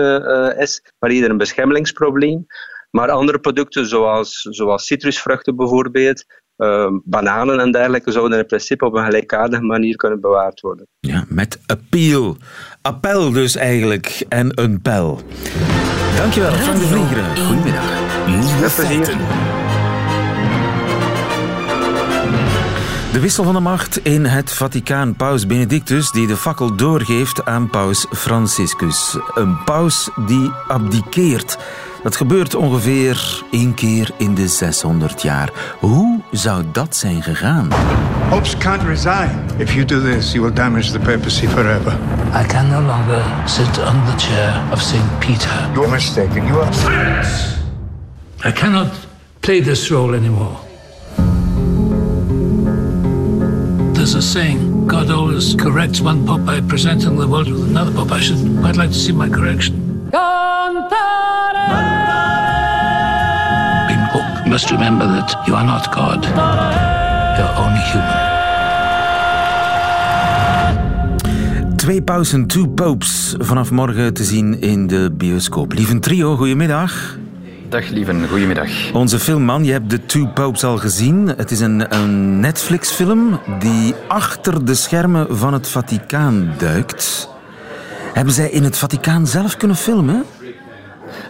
is, 0.57 0.83
maar 0.99 1.09
eerder 1.09 1.29
een 1.29 1.37
beschimmelingsprobleem. 1.37 2.45
Maar 2.91 3.09
andere 3.09 3.39
producten, 3.39 3.85
zoals, 3.85 4.41
zoals 4.41 4.85
citrusvruchten 4.85 5.55
bijvoorbeeld, 5.55 6.25
uh, 6.57 6.87
bananen 7.03 7.59
en 7.59 7.71
dergelijke, 7.71 8.11
zouden 8.11 8.39
in 8.39 8.45
principe 8.45 8.85
op 8.85 8.93
een 8.93 9.05
gelijkaardige 9.05 9.63
manier 9.63 9.95
kunnen 9.95 10.21
bewaard 10.21 10.61
worden. 10.61 10.87
Ja, 10.99 11.25
met 11.27 11.59
appeal. 11.65 12.37
Appel 12.81 13.31
dus 13.31 13.55
eigenlijk 13.55 14.25
en 14.29 14.61
een 14.61 14.81
pijl. 14.81 15.21
Dankjewel, 16.17 16.51
Frank 16.51 16.79
de 16.79 16.85
Vliegeren. 16.85 17.37
Goedemiddag. 17.37 17.83
Nieuwe 18.27 18.69
feiten. 18.69 19.17
De 23.17 23.19
wissel 23.19 23.43
van 23.43 23.53
de 23.53 23.59
macht 23.59 23.99
in 24.03 24.25
het 24.25 24.51
Vaticaan. 24.51 25.15
Paus 25.15 25.47
Benedictus 25.47 26.11
die 26.11 26.27
de 26.27 26.37
fakkel 26.37 26.75
doorgeeft 26.75 27.45
aan 27.45 27.69
paus 27.69 28.05
Franciscus. 28.09 29.17
Een 29.33 29.63
paus 29.63 30.09
die 30.25 30.51
abdiceert. 30.67 31.57
Dat 32.07 32.15
gebeurt 32.15 32.55
ongeveer 32.55 33.43
één 33.51 33.73
keer 33.73 34.09
in 34.17 34.35
de 34.35 34.47
600 34.47 35.21
jaar. 35.21 35.49
Hoe 35.79 36.19
zou 36.31 36.63
dat 36.71 36.95
zijn 36.95 37.23
gegaan? 37.23 37.67
Popes 38.29 38.57
can't 38.57 38.81
resign. 38.83 39.29
If 39.57 39.73
you 39.73 39.85
do 39.85 40.01
this, 40.01 40.31
you 40.31 40.43
will 40.43 40.53
damage 40.53 40.91
the 40.91 40.99
papacy 40.99 41.47
forever. 41.47 41.93
I 42.43 42.45
can 42.45 42.69
no 42.69 42.81
longer 42.81 43.23
sit 43.45 43.67
on 43.67 44.05
the 44.05 44.17
chair 44.17 44.61
of 44.71 44.81
St. 44.81 45.19
Peter. 45.19 45.69
You're 45.73 45.91
mistaken. 45.91 46.45
You 46.45 46.61
are. 46.61 46.73
Silence! 46.73 47.57
I 48.43 48.51
cannot 48.51 49.07
play 49.39 49.61
this 49.61 49.89
role 49.89 50.15
anymore. 50.15 50.57
There's 53.93 54.15
a 54.15 54.21
saying 54.21 54.87
God 54.87 55.09
always 55.09 55.55
corrects 55.55 56.01
one 56.01 56.25
pope 56.25 56.45
by 56.45 56.61
presenting 56.61 57.19
the 57.19 57.27
world 57.27 57.47
with 57.47 57.69
another 57.69 57.91
pope. 57.91 58.15
I 58.15 58.21
should 58.21 58.59
quite 58.59 58.77
like 58.77 58.91
to 58.91 58.99
see 58.99 59.13
my 59.13 59.29
correction. 59.29 60.09
Pope, 60.11 61.96
you 64.47 64.59
must 64.59 64.71
remember 64.71 65.07
that 65.07 65.45
you 65.45 65.55
are 65.55 65.65
not 65.65 65.91
God. 65.91 66.23
You're 67.37 67.57
only 67.57 67.79
human. 67.91 68.25
Twee 71.75 72.01
pausen, 72.01 72.47
two 72.47 72.67
popes. 72.67 73.35
Vanaf 73.37 73.71
morgen 73.71 74.13
te 74.13 74.23
zien 74.23 74.61
in 74.61 74.87
de 74.87 75.11
bioscoop. 75.13 75.73
Lieve 75.73 75.99
trio, 75.99 76.35
goedemiddag. 76.35 77.17
Dag 77.69 77.89
lieven, 77.89 78.27
goedemiddag. 78.27 78.69
Onze 78.93 79.19
filmman, 79.19 79.63
je 79.63 79.71
hebt 79.71 79.89
de 79.89 80.05
Two 80.05 80.27
Popes 80.27 80.63
al 80.63 80.77
gezien. 80.77 81.27
Het 81.27 81.51
is 81.51 81.59
een, 81.59 81.95
een 81.95 82.39
Netflix-film 82.39 83.39
die 83.59 83.93
achter 84.07 84.65
de 84.65 84.75
schermen 84.75 85.37
van 85.37 85.53
het 85.53 85.67
Vaticaan 85.67 86.53
duikt. 86.57 87.29
Hebben 88.13 88.33
zij 88.33 88.49
in 88.49 88.63
het 88.63 88.77
Vaticaan 88.77 89.27
zelf 89.27 89.57
kunnen 89.57 89.77
filmen? 89.77 90.23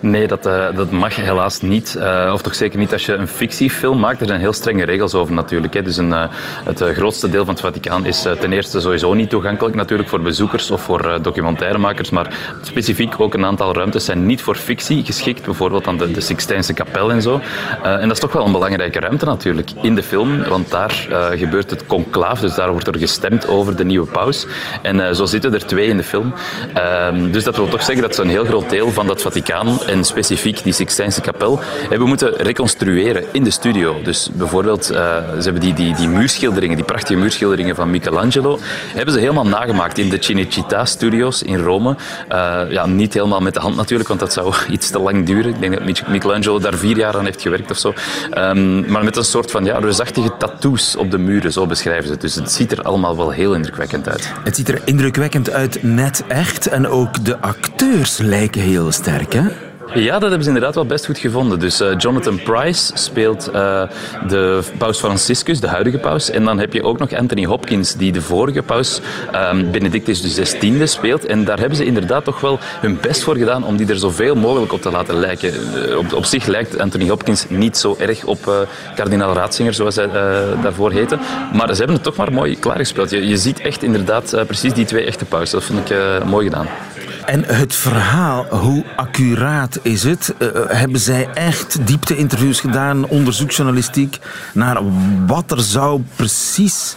Nee, 0.01 0.27
dat, 0.27 0.45
uh, 0.45 0.65
dat 0.75 0.91
mag 0.91 1.15
helaas 1.15 1.61
niet. 1.61 1.95
Uh, 1.97 2.29
of 2.33 2.41
toch 2.41 2.55
zeker 2.55 2.79
niet 2.79 2.93
als 2.93 3.05
je 3.05 3.13
een 3.13 3.27
fictiefilm 3.27 3.99
maakt. 3.99 4.21
Er 4.21 4.27
zijn 4.27 4.39
heel 4.39 4.53
strenge 4.53 4.83
regels 4.83 5.13
over 5.13 5.33
natuurlijk. 5.33 5.73
Hè. 5.73 5.81
Dus 5.81 5.97
een, 5.97 6.09
uh, 6.09 6.23
het 6.63 6.81
grootste 6.81 7.29
deel 7.29 7.45
van 7.45 7.53
het 7.53 7.63
Vaticaan 7.63 8.05
is 8.05 8.21
ten 8.39 8.53
eerste 8.53 8.79
sowieso 8.79 9.13
niet 9.13 9.29
toegankelijk 9.29 9.75
natuurlijk 9.75 10.09
voor 10.09 10.21
bezoekers 10.21 10.71
of 10.71 10.81
voor 10.81 11.19
documentairemakers. 11.21 12.09
Maar 12.09 12.33
specifiek 12.61 13.19
ook 13.19 13.33
een 13.33 13.45
aantal 13.45 13.73
ruimtes 13.73 14.05
zijn 14.05 14.25
niet 14.25 14.41
voor 14.41 14.55
fictie 14.55 15.05
geschikt. 15.05 15.45
Bijvoorbeeld 15.45 15.87
aan 15.87 15.97
de, 15.97 16.11
de 16.11 16.21
Sixtijnse 16.21 16.73
kapel 16.73 17.11
en 17.11 17.21
zo. 17.21 17.41
en 17.83 18.01
dat 18.01 18.11
is 18.11 18.19
toch 18.19 18.33
wel 18.33 18.45
een 18.45 18.51
belangrijke 18.51 18.99
ruimte 18.99 19.25
natuurlijk 19.25 19.71
in 19.81 19.95
de 19.95 20.03
film. 20.03 20.43
Want 20.43 20.71
daar 20.71 21.07
gebeurt 21.35 21.69
het 21.69 21.85
conclaaf. 21.85 22.39
Dus 22.39 22.55
daar 22.55 22.71
wordt 22.71 22.87
er 22.87 22.97
gestemd 22.97 23.47
over 23.47 23.75
de 23.75 23.85
nieuwe 23.85 24.07
paus. 24.07 24.47
En 24.81 25.15
zo 25.15 25.25
zitten 25.25 25.53
er 25.53 25.65
twee 25.65 25.87
in 25.87 25.97
de 25.97 26.03
film. 26.03 26.33
Ehm, 26.73 27.31
dus 27.31 27.43
dat 27.43 27.55
wil 27.55 27.67
toch 27.67 27.83
zeggen 27.83 28.03
dat 28.03 28.15
ze 28.15 28.21
een 28.21 28.29
heel 28.29 28.45
groot 28.45 28.69
deel 28.69 28.91
van 28.91 29.07
dat 29.07 29.21
Vaticaan 29.21 29.79
en 29.87 30.03
specifiek 30.03 30.63
die 30.63 30.73
Sixtijnse 30.73 31.21
kapel 31.21 31.59
hebben 31.89 32.07
moeten 32.07 32.33
reconstrueren 32.33 33.23
in 33.31 33.43
de 33.43 33.49
studio. 33.49 34.01
Dus 34.03 34.29
bijvoorbeeld, 34.33 34.91
uh, 34.91 34.97
ze 34.97 35.43
hebben 35.43 35.61
die, 35.61 35.73
die, 35.73 35.95
die 35.95 36.07
muurschilderingen, 36.07 36.75
die 36.75 36.85
prachtige 36.85 37.19
muurschilderingen 37.19 37.75
van 37.75 37.89
Michelangelo, 37.89 38.59
hebben 38.95 39.13
ze 39.13 39.19
helemaal 39.19 39.47
nagemaakt 39.47 39.97
in 39.97 40.09
de 40.09 40.19
Cinecittà 40.19 40.81
Studios 40.83 41.43
in 41.43 41.57
Rome. 41.57 41.95
Uh, 42.31 42.61
ja, 42.69 42.85
niet 42.85 43.13
helemaal 43.13 43.41
met 43.41 43.53
de 43.53 43.59
hand 43.59 43.75
natuurlijk, 43.75 44.09
want 44.09 44.19
dat 44.19 44.33
zou 44.33 44.53
iets 44.69 44.89
te 44.89 44.99
lang 44.99 45.25
duren. 45.25 45.53
Ik 45.53 45.59
denk 45.59 45.73
dat 45.73 46.07
Michelangelo 46.07 46.59
daar 46.59 46.73
vier 46.73 46.97
jaar 46.97 47.17
aan 47.17 47.25
heeft 47.25 47.41
gewerkt 47.41 47.71
of 47.71 47.77
zo. 47.77 47.93
Um, 48.37 48.91
maar 48.91 49.03
met 49.03 49.15
een 49.15 49.23
soort 49.23 49.51
van 49.51 49.65
ja, 49.65 49.77
reusachtige 49.77 50.31
tattoos 50.37 50.95
op 50.95 51.11
de 51.11 51.17
muren, 51.17 51.51
zo 51.51 51.65
beschrijven 51.65 52.05
ze 52.05 52.11
het. 52.11 52.21
Dus 52.21 52.35
het 52.35 52.51
ziet 52.51 52.71
er 52.71 52.81
allemaal 52.81 53.17
wel 53.17 53.29
heel 53.29 53.53
indrukwekkend 53.53 54.09
uit. 54.09 54.33
Het 54.43 54.55
ziet 54.55 54.69
er 54.69 54.81
indrukwekkend 54.85 55.49
uit, 55.49 55.83
net 55.83 56.23
echt. 56.27 56.67
En 56.67 56.87
ook 56.87 57.25
de 57.25 57.39
acteurs 57.39 58.17
lijken 58.17 58.61
heel 58.61 58.91
sterk, 58.91 59.33
hè? 59.33 59.43
Ja, 59.93 60.11
dat 60.11 60.21
hebben 60.21 60.43
ze 60.43 60.47
inderdaad 60.47 60.75
wel 60.75 60.85
best 60.85 61.05
goed 61.05 61.17
gevonden. 61.17 61.59
Dus 61.59 61.81
uh, 61.81 61.87
Jonathan 61.97 62.41
Price 62.43 62.91
speelt 62.93 63.49
uh, 63.53 63.53
de 64.27 64.59
paus 64.77 64.99
Franciscus, 64.99 65.59
de 65.59 65.67
huidige 65.67 65.97
paus. 65.97 66.29
En 66.29 66.43
dan 66.43 66.59
heb 66.59 66.73
je 66.73 66.83
ook 66.83 66.99
nog 66.99 67.13
Anthony 67.13 67.45
Hopkins, 67.45 67.95
die 67.95 68.11
de 68.11 68.21
vorige 68.21 68.61
paus, 68.61 69.01
um, 69.51 69.71
Benedictus 69.71 70.21
XVI, 70.21 70.87
speelt. 70.87 71.25
En 71.25 71.45
daar 71.45 71.59
hebben 71.59 71.77
ze 71.77 71.85
inderdaad 71.85 72.23
toch 72.23 72.39
wel 72.39 72.59
hun 72.61 72.97
best 73.01 73.23
voor 73.23 73.35
gedaan 73.35 73.63
om 73.63 73.77
die 73.77 73.87
er 73.87 73.97
zoveel 73.97 74.35
mogelijk 74.35 74.73
op 74.73 74.81
te 74.81 74.91
laten 74.91 75.15
lijken. 75.15 75.53
Uh, 75.89 75.97
op, 76.15 76.25
zich 76.25 76.45
lijkt 76.45 76.79
Anthony 76.79 77.09
Hopkins 77.09 77.45
niet 77.49 77.77
zo 77.77 77.95
erg 77.99 78.23
op 78.23 78.67
kardinaal 78.95 79.33
Ratzinger, 79.33 79.73
zoals 79.73 79.95
hij 79.95 80.09
daarvoor 80.61 80.91
heette. 80.91 81.17
Maar 81.53 81.67
ze 81.69 81.77
hebben 81.77 81.95
het 81.95 82.03
toch 82.03 82.15
maar 82.15 82.33
mooi 82.33 82.59
klaargespeeld. 82.59 83.09
Je, 83.09 83.27
je 83.27 83.37
ziet 83.37 83.59
echt 83.59 83.83
inderdaad 83.83 84.35
precies 84.47 84.73
die 84.73 84.85
twee 84.85 85.05
echte 85.05 85.25
pausen. 85.25 85.59
Dat 85.59 85.67
vond 85.67 85.89
ik 85.89 85.97
mooi 86.25 86.45
gedaan. 86.45 86.67
En 87.27 87.43
het 87.43 87.75
verhaal, 87.75 88.45
hoe 88.45 88.83
accuraat 88.95 89.79
is 89.81 90.03
het? 90.03 90.33
Uh, 90.39 90.49
hebben 90.67 90.99
zij 90.99 91.29
echt 91.33 91.87
diepte-interviews 91.87 92.59
gedaan, 92.59 93.07
onderzoeksjournalistiek, 93.07 94.19
naar 94.53 94.81
wat 95.25 95.51
er 95.51 95.61
zou 95.61 96.01
precies 96.15 96.95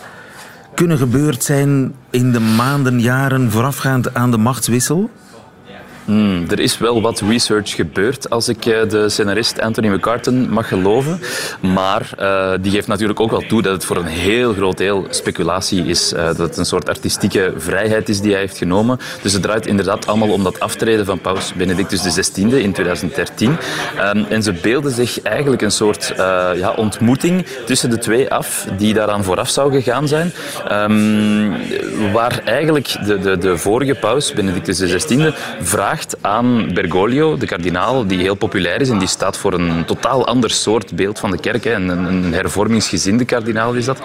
kunnen 0.75 0.99
gebeurd 0.99 1.45
zijn 1.45 1.95
in 2.11 2.33
de 2.33 2.41
maanden, 2.41 3.01
jaren 3.01 3.51
voorafgaand 3.51 4.15
aan 4.15 4.31
de 4.31 4.37
machtswissel? 4.37 5.11
Hmm, 6.05 6.45
er 6.51 6.61
is 6.61 6.79
wel 6.79 7.03
wat 7.03 7.21
research 7.21 7.75
gebeurd, 7.75 8.31
als 8.31 8.49
ik 8.49 8.67
eh, 8.67 8.89
de 8.89 9.09
scenarist 9.09 9.61
Anthony 9.61 9.89
McCartan 9.89 10.51
mag 10.51 10.69
geloven. 10.69 11.21
Maar 11.61 12.11
uh, 12.21 12.53
die 12.61 12.73
geeft 12.73 12.87
natuurlijk 12.87 13.21
ook 13.21 13.31
wel 13.31 13.45
toe 13.49 13.63
dat 13.63 13.73
het 13.73 13.85
voor 13.85 13.97
een 13.97 14.07
heel 14.07 14.53
groot 14.53 14.77
deel 14.77 15.07
speculatie 15.11 15.85
is. 15.85 16.13
Uh, 16.13 16.27
dat 16.27 16.39
het 16.39 16.57
een 16.57 16.65
soort 16.65 16.89
artistieke 16.89 17.53
vrijheid 17.57 18.09
is 18.09 18.21
die 18.21 18.31
hij 18.31 18.41
heeft 18.41 18.57
genomen. 18.57 18.99
Dus 19.23 19.33
het 19.33 19.43
draait 19.43 19.67
inderdaad 19.67 20.07
allemaal 20.07 20.33
om 20.33 20.43
dat 20.43 20.61
aftreden 20.61 21.07
van 21.07 21.21
paus 21.21 21.53
Benedictus 21.55 22.03
XVI 22.03 22.43
in 22.43 22.73
2013. 22.73 23.51
Um, 23.51 23.57
ehm, 23.99 24.25
en 24.29 24.43
ze 24.43 24.53
beelden 24.53 24.93
zich 24.93 25.23
eigenlijk 25.23 25.63
een 25.63 25.71
soort 25.71 26.13
ja, 26.57 26.73
ontmoeting 26.77 27.47
tussen 27.67 27.91
de 27.91 27.99
twee 27.99 28.31
af, 28.31 28.67
die 28.77 28.95
daaraan 28.95 29.25
vooraf 29.25 29.49
zou 29.49 29.73
gegaan 29.73 30.09
zijn. 30.09 30.33
Um, 30.73 31.57
waar 32.13 32.41
eigenlijk 32.45 32.97
de, 33.07 33.19
de, 33.19 33.39
de 33.39 33.59
vorige 33.59 33.95
paus, 33.95 34.33
Benedictus 34.33 34.79
XVI, 34.79 35.33
vraagt 35.61 35.90
aan 36.21 36.75
Bergoglio, 36.75 37.37
de 37.37 37.47
kardinaal, 37.47 38.07
die 38.07 38.19
heel 38.19 38.35
populair 38.35 38.81
is 38.81 38.89
en 38.89 38.99
die 38.99 39.09
staat 39.09 39.37
voor 39.37 39.53
een 39.53 39.85
totaal 39.85 40.27
ander 40.27 40.51
soort 40.51 40.97
beeld 40.97 41.19
van 41.19 41.31
de 41.31 41.39
kerk. 41.39 41.65
Hè. 41.65 41.75
Een, 41.75 41.89
een 41.89 42.33
hervormingsgezinde 42.33 43.25
kardinaal 43.25 43.73
is 43.73 43.85
dat. 43.85 43.99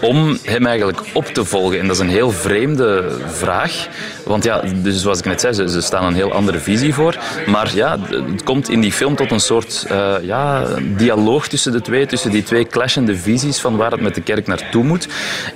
Om 0.00 0.38
hem 0.42 0.66
eigenlijk 0.66 1.00
op 1.12 1.26
te 1.26 1.44
volgen. 1.44 1.78
En 1.78 1.86
dat 1.86 1.96
is 1.96 2.02
een 2.02 2.08
heel 2.08 2.30
vreemde 2.30 3.18
vraag. 3.26 3.88
Want 4.24 4.44
ja, 4.44 4.62
dus 4.82 5.00
zoals 5.00 5.18
ik 5.18 5.24
net 5.24 5.40
zei, 5.40 5.52
ze, 5.52 5.68
ze 5.68 5.80
staan 5.80 6.04
een 6.04 6.14
heel 6.14 6.32
andere 6.32 6.58
visie 6.58 6.94
voor. 6.94 7.16
Maar 7.46 7.70
ja, 7.74 7.98
het 8.30 8.42
komt 8.44 8.68
in 8.68 8.80
die 8.80 8.92
film 8.92 9.16
tot 9.16 9.30
een 9.30 9.40
soort 9.40 9.86
uh, 9.90 10.14
ja, 10.22 10.64
dialoog 10.96 11.48
tussen 11.48 11.72
de 11.72 11.80
twee. 11.80 12.06
Tussen 12.06 12.30
die 12.30 12.42
twee 12.42 12.66
clashende 12.66 13.16
visies 13.16 13.60
van 13.60 13.76
waar 13.76 13.90
het 13.90 14.00
met 14.00 14.14
de 14.14 14.20
kerk 14.20 14.46
naartoe 14.46 14.84
moet. 14.84 15.08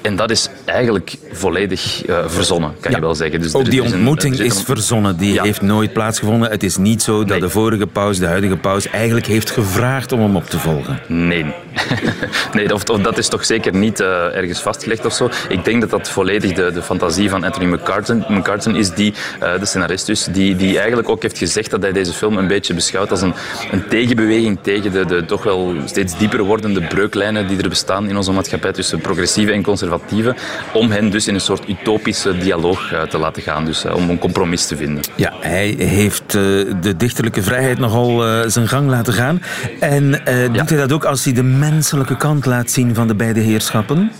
En 0.02 0.16
dat 0.16 0.30
is 0.30 0.48
eigenlijk 0.64 1.14
volledig 1.32 2.08
uh, 2.08 2.18
verzonnen, 2.26 2.74
kan 2.80 2.90
ja. 2.90 2.96
je 2.96 3.02
wel 3.02 3.14
zeggen. 3.14 3.40
Dus 3.40 3.54
Ook 3.54 3.70
die 3.70 3.82
ontmoeting 3.82 4.38
is 4.38 4.62
verzonnen. 4.62 5.16
Die 5.16 5.32
ja. 5.32 5.42
heeft 5.42 5.62
nooit 5.62 5.75
plaatsgevonden. 5.84 6.50
Het 6.50 6.62
is 6.62 6.76
niet 6.76 7.02
zo 7.02 7.18
dat 7.18 7.28
nee. 7.28 7.40
de 7.40 7.48
vorige 7.48 7.86
paus, 7.86 8.18
de 8.18 8.26
huidige 8.26 8.56
paus, 8.56 8.88
eigenlijk 8.88 9.26
heeft 9.26 9.50
gevraagd 9.50 10.12
om 10.12 10.20
hem 10.20 10.36
op 10.36 10.50
te 10.50 10.58
volgen. 10.58 11.00
Nee. 11.06 11.44
nee, 12.52 12.74
of, 12.74 12.88
of, 12.90 13.00
dat 13.00 13.18
is 13.18 13.28
toch 13.28 13.44
zeker 13.44 13.74
niet 13.74 14.00
uh, 14.00 14.36
ergens 14.36 14.60
vastgelegd 14.60 15.04
of 15.04 15.12
zo. 15.12 15.30
Ik 15.48 15.64
denk 15.64 15.80
dat 15.80 15.90
dat 15.90 16.08
volledig 16.08 16.52
de, 16.52 16.70
de 16.72 16.82
fantasie 16.82 17.30
van 17.30 17.44
Anthony 17.44 17.74
McCartan, 17.74 18.24
McCartan 18.28 18.76
is, 18.76 18.90
die, 18.90 19.14
uh, 19.42 19.58
de 19.58 19.66
scenarist 19.66 20.06
dus, 20.06 20.24
die, 20.24 20.56
die 20.56 20.78
eigenlijk 20.78 21.08
ook 21.08 21.22
heeft 21.22 21.38
gezegd 21.38 21.70
dat 21.70 21.82
hij 21.82 21.92
deze 21.92 22.12
film 22.12 22.36
een 22.36 22.46
beetje 22.46 22.74
beschouwt 22.74 23.10
als 23.10 23.22
een, 23.22 23.34
een 23.70 23.88
tegenbeweging 23.88 24.58
tegen 24.62 24.92
de, 24.92 25.04
de 25.04 25.24
toch 25.24 25.42
wel 25.42 25.74
steeds 25.84 26.18
dieper 26.18 26.42
wordende 26.42 26.82
breuklijnen 26.82 27.48
die 27.48 27.62
er 27.62 27.68
bestaan 27.68 28.08
in 28.08 28.16
onze 28.16 28.32
maatschappij 28.32 28.72
tussen 28.72 29.00
progressieve 29.00 29.52
en 29.52 29.62
conservatieve, 29.62 30.34
om 30.72 30.90
hen 30.90 31.10
dus 31.10 31.28
in 31.28 31.34
een 31.34 31.40
soort 31.40 31.68
utopische 31.68 32.38
dialoog 32.38 32.92
uh, 32.92 33.02
te 33.02 33.18
laten 33.18 33.42
gaan, 33.42 33.64
dus 33.64 33.84
om 33.84 34.10
een 34.10 34.18
compromis 34.18 34.66
te 34.66 34.76
vinden. 34.76 35.02
Ja, 35.14 35.32
hij 35.40 35.65
heeft 35.74 36.34
uh, 36.34 36.42
de 36.80 36.94
dichterlijke 36.96 37.42
vrijheid 37.42 37.78
nogal 37.78 38.28
uh, 38.28 38.40
zijn 38.46 38.68
gang 38.68 38.88
laten 38.88 39.12
gaan. 39.12 39.42
En 39.80 40.20
ja. 40.24 40.48
doet 40.48 40.68
hij 40.68 40.78
dat 40.78 40.92
ook 40.92 41.04
als 41.04 41.24
hij 41.24 41.32
de 41.32 41.42
menselijke 41.42 42.16
kant 42.16 42.46
laat 42.46 42.70
zien 42.70 42.94
van 42.94 43.06
de 43.06 43.14
beide 43.14 43.40
heerschappen? 43.40 44.10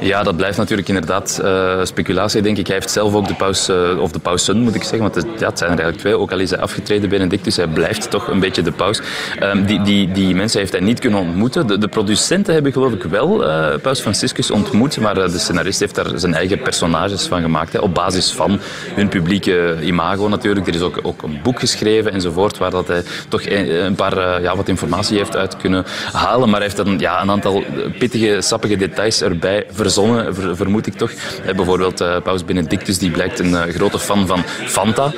Ja, 0.00 0.22
dat 0.22 0.36
blijft 0.36 0.58
natuurlijk 0.58 0.88
inderdaad 0.88 1.40
uh, 1.42 1.84
speculatie, 1.84 2.42
denk 2.42 2.58
ik. 2.58 2.66
Hij 2.66 2.76
heeft 2.76 2.90
zelf 2.90 3.14
ook 3.14 3.28
de 3.28 3.34
paus, 3.34 3.68
uh, 3.68 4.00
of 4.00 4.10
de 4.10 4.18
pausen, 4.18 4.60
moet 4.60 4.74
ik 4.74 4.82
zeggen, 4.82 5.00
want 5.00 5.14
het, 5.14 5.24
ja, 5.24 5.38
zijn 5.38 5.70
er 5.70 5.78
eigenlijk 5.78 5.98
twee. 5.98 6.18
Ook 6.18 6.32
al 6.32 6.38
is 6.38 6.50
hij 6.50 6.58
afgetreden, 6.58 7.08
Benedictus, 7.08 7.56
hij 7.56 7.66
blijft 7.66 8.10
toch 8.10 8.28
een 8.28 8.40
beetje 8.40 8.62
de 8.62 8.72
paus. 8.72 9.00
Um, 9.42 9.64
die, 9.66 9.82
die, 9.82 10.12
die 10.12 10.34
mensen 10.34 10.60
heeft 10.60 10.72
hij 10.72 10.80
niet 10.80 11.00
kunnen 11.00 11.20
ontmoeten. 11.20 11.80
De, 11.80 11.88
producenten 11.88 12.54
hebben 12.54 12.72
geloof 12.72 12.92
ik 12.92 13.02
wel 13.02 13.42
uh, 13.42 13.74
paus 13.82 14.00
Franciscus 14.00 14.50
ontmoet, 14.50 15.00
maar 15.00 15.14
de 15.14 15.38
scenarist 15.38 15.80
heeft 15.80 15.94
daar 15.94 16.10
zijn 16.14 16.34
eigen 16.34 16.62
personages 16.62 17.26
van 17.26 17.42
gemaakt. 17.42 17.78
Op 17.78 17.94
basis 17.94 18.32
van 18.32 18.60
hun 18.94 19.08
publieke 19.08 19.76
imago 19.82 20.28
natuurlijk. 20.28 20.66
Er 20.66 20.74
is 20.74 20.80
ook, 20.80 20.98
ook 21.02 21.22
een 21.22 21.38
boek 21.42 21.60
geschreven 21.60 22.12
enzovoort, 22.12 22.58
waar 22.58 22.70
dat 22.70 22.88
hij 22.88 23.02
toch 23.28 23.42
een, 23.46 23.94
paar 23.94 24.42
ja, 24.42 24.56
wat 24.56 24.68
informatie 24.68 25.18
heeft 25.18 25.36
uit 25.36 25.56
kunnen 25.56 25.84
halen. 26.12 26.48
Maar 26.48 26.60
hij 26.60 26.68
heeft 26.68 26.84
dan 26.84 26.98
ja, 26.98 27.22
een 27.22 27.30
aantal 27.30 27.64
pittige, 27.98 28.40
sappige 28.40 28.76
details 28.76 29.22
erbij 29.22 29.66
ver, 29.94 30.56
vermoed 30.56 30.86
ik 30.86 30.94
toch. 30.94 31.10
Eh, 31.46 31.54
bijvoorbeeld 31.54 32.00
uh, 32.00 32.16
Paus 32.22 32.44
Benedictus, 32.44 32.98
die 32.98 33.10
blijkt 33.10 33.38
een 33.38 33.50
uh, 33.50 33.62
grote 33.62 33.98
fan 33.98 34.26
van 34.26 34.42
Fanta. 34.46 35.12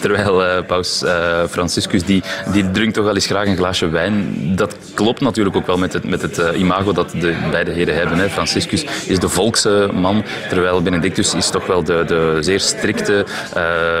Terwijl 0.00 0.64
Paus 0.64 1.04
Franciscus, 1.50 2.04
die, 2.04 2.22
die 2.52 2.70
drinkt 2.70 2.94
toch 2.94 3.04
wel 3.04 3.14
eens 3.14 3.26
graag 3.26 3.46
een 3.46 3.56
glaasje 3.56 3.88
wijn. 3.88 4.36
Dat 4.56 4.76
klopt 4.94 5.20
natuurlijk 5.20 5.56
ook 5.56 5.66
wel 5.66 5.78
met 5.78 5.92
het, 5.92 6.04
met 6.04 6.22
het 6.22 6.42
imago 6.56 6.92
dat 6.92 7.10
de 7.10 7.34
beide 7.50 7.70
heren 7.70 7.94
hebben. 7.94 8.18
Hè. 8.18 8.28
Franciscus 8.28 8.84
is 9.06 9.18
de 9.18 9.28
volkse 9.28 9.88
man, 9.92 10.24
terwijl 10.48 10.82
Benedictus 10.82 11.34
is 11.34 11.50
toch 11.50 11.66
wel 11.66 11.84
de, 11.84 12.04
de 12.06 12.36
zeer 12.40 12.60
strikte, 12.60 13.26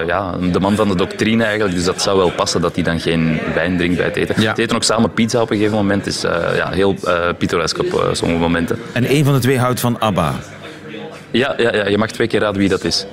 ja, 0.06 0.36
de 0.52 0.60
man 0.60 0.76
van 0.76 0.88
de 0.88 0.96
doctrine 0.96 1.44
eigenlijk. 1.44 1.74
Dus 1.74 1.84
dat 1.84 2.02
zou 2.02 2.18
wel 2.18 2.30
passen 2.30 2.60
dat 2.60 2.74
hij 2.74 2.84
dan 2.84 3.00
geen 3.00 3.40
wijn 3.54 3.76
drinkt 3.76 3.96
bij 3.96 4.06
het 4.06 4.16
eten. 4.16 4.42
Ja. 4.42 4.54
Ze 4.54 4.62
eten 4.62 4.76
ook 4.76 4.84
samen 4.84 5.12
pizza 5.12 5.40
op 5.40 5.50
een 5.50 5.56
gegeven 5.56 5.76
moment. 5.76 6.06
is 6.06 6.20
ja, 6.54 6.70
heel 6.70 6.94
pittoresk 7.38 7.78
op 7.78 8.10
sommige 8.12 8.40
momenten. 8.40 8.78
En 8.92 9.10
een 9.10 9.24
van 9.24 9.34
de 9.34 9.40
twee 9.40 9.58
houdt 9.68 9.80
van 9.80 10.00
ABBA. 10.00 10.34
Ja, 11.30 11.54
ja, 11.56 11.74
ja, 11.74 11.86
je 11.88 11.98
mag 11.98 12.10
twee 12.10 12.26
keer 12.26 12.40
raden 12.40 12.60
wie 12.60 12.68
dat 12.68 12.84
is. 12.84 13.06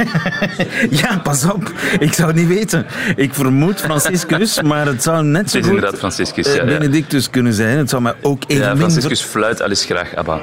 ja, 1.02 1.18
pas 1.18 1.44
op. 1.44 1.72
Ik 1.98 2.12
zou 2.12 2.28
het 2.28 2.36
niet 2.36 2.48
weten. 2.48 2.86
Ik 3.16 3.34
vermoed 3.34 3.80
Franciscus, 3.80 4.62
maar 4.62 4.86
het 4.86 5.02
zou 5.02 5.24
net 5.24 5.50
zo 5.50 5.56
Het 5.56 5.64
is 5.64 5.70
goed 5.70 5.76
inderdaad 5.76 5.98
Franciscus, 5.98 6.54
ja, 6.54 6.64
Benedictus 6.64 7.30
kunnen 7.30 7.52
zijn. 7.52 7.78
Het 7.78 7.90
zou 7.90 8.02
mij 8.02 8.14
ook 8.20 8.42
even 8.46 8.64
Ja, 8.64 8.76
Franciscus 8.76 9.22
fluit 9.22 9.62
al 9.62 9.68
eens 9.68 9.84
graag 9.84 10.14
ABBA. 10.14 10.40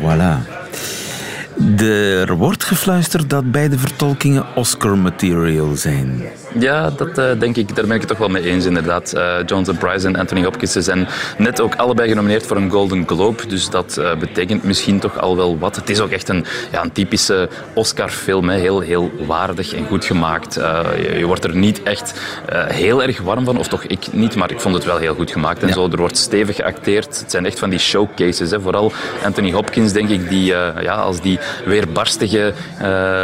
Voilà. 0.00 0.60
De, 1.56 2.24
er 2.28 2.36
wordt 2.36 2.64
gefluisterd 2.64 3.30
dat 3.30 3.50
beide 3.50 3.78
vertolkingen 3.78 4.44
Oscar-material 4.54 5.76
zijn. 5.76 6.22
Ja, 6.58 6.90
dat 6.90 7.18
uh, 7.18 7.30
denk 7.38 7.56
ik, 7.56 7.74
daar 7.74 7.86
ben 7.86 7.94
ik 7.94 8.00
het 8.00 8.08
toch 8.08 8.18
wel 8.18 8.28
mee 8.28 8.42
eens 8.42 8.64
inderdaad. 8.64 9.12
Uh, 9.16 9.34
Jonathan 9.46 9.78
Price 9.78 10.06
en 10.06 10.16
Anthony 10.16 10.44
Hopkins 10.44 10.72
zijn 10.72 11.08
net 11.38 11.60
ook 11.60 11.74
allebei 11.74 12.08
genomineerd 12.08 12.46
voor 12.46 12.56
een 12.56 12.70
Golden 12.70 13.06
Globe. 13.06 13.46
Dus 13.46 13.70
dat 13.70 13.96
uh, 13.98 14.14
betekent 14.14 14.64
misschien 14.64 14.98
toch 14.98 15.20
al 15.20 15.36
wel 15.36 15.58
wat. 15.58 15.76
Het 15.76 15.90
is 15.90 16.00
ook 16.00 16.10
echt 16.10 16.28
een, 16.28 16.44
ja, 16.72 16.82
een 16.82 16.92
typische 16.92 17.48
Oscar-film. 17.74 18.48
Hè. 18.48 18.58
Heel, 18.58 18.80
heel 18.80 19.10
waardig 19.26 19.74
en 19.74 19.86
goed 19.86 20.04
gemaakt. 20.04 20.54
Je, 20.54 21.18
je, 21.18 21.26
wordt 21.26 21.44
er 21.44 21.56
niet 21.56 21.82
echt 21.82 22.20
heel 22.68 23.02
erg 23.02 23.20
warm 23.20 23.44
van. 23.44 23.58
Of 23.58 23.68
toch 23.68 23.84
ik 23.84 24.12
niet, 24.12 24.36
maar 24.36 24.50
ik 24.50 24.60
vond 24.60 24.74
het 24.74 24.84
wel 24.84 24.96
heel 24.96 25.14
goed 25.14 25.30
gemaakt. 25.30 25.62
En 25.62 25.68
ja. 25.68 25.74
zo, 25.74 25.88
er 25.90 25.96
wordt 25.96 26.16
stevig 26.16 26.56
geacteerd. 26.56 27.18
Het 27.20 27.30
zijn 27.30 27.46
echt 27.46 27.58
van 27.58 27.70
die 27.70 27.78
showcases. 27.78 28.50
Hè. 28.50 28.60
Vooral 28.60 28.92
Anthony 29.24 29.52
Hopkins, 29.52 29.92
denk 29.92 30.08
ik, 30.08 30.28
die 30.28 30.44
ja, 30.80 30.94
als 30.94 31.20
die 31.20 31.38
weerbarstige 31.64 32.52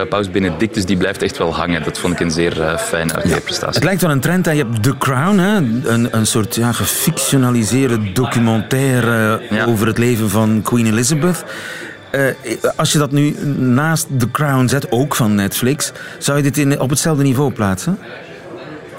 Paus 0.09 0.31
Benedictus, 0.31 0.85
die 0.85 0.97
blijft 0.97 1.23
echt 1.23 1.38
wel 1.38 1.55
hangen. 1.55 1.83
Dat 1.83 1.99
vond 1.99 2.12
ik 2.12 2.21
een 2.21 2.31
zeer 2.31 2.79
fijn 2.79 3.11
Het 3.74 3.85
lijkt 3.85 4.02
wel 4.02 4.11
een 4.11 4.20
trend. 4.20 4.46
Hè. 4.46 4.52
Je 4.52 4.64
hebt 4.64 4.83
The 4.83 4.98
Crown, 4.98 5.38
hè. 5.38 5.57
Een, 5.57 6.09
een 6.11 6.26
soort 6.26 6.54
ja, 6.54 6.72
gefictionaliseerde 6.72 8.12
documentaire 8.12 9.40
over 9.66 9.87
het 9.87 9.98
leven 9.98 10.31
van 10.31 10.62
Queen 10.62 10.87
Elizabeth. 10.87 11.44
Uh, 12.12 12.22
als 12.76 12.92
je 12.92 12.98
dat 12.98 13.11
nu 13.11 13.37
naast 13.57 14.07
The 14.18 14.31
Crown 14.31 14.66
zet, 14.66 14.92
ook 14.92 15.14
van 15.14 15.35
Netflix, 15.35 15.92
zou 16.18 16.37
je 16.37 16.42
dit 16.42 16.59
in, 16.59 16.81
op 16.81 16.90
hetzelfde 16.90 17.22
niveau 17.22 17.52
plaatsen? 17.52 17.98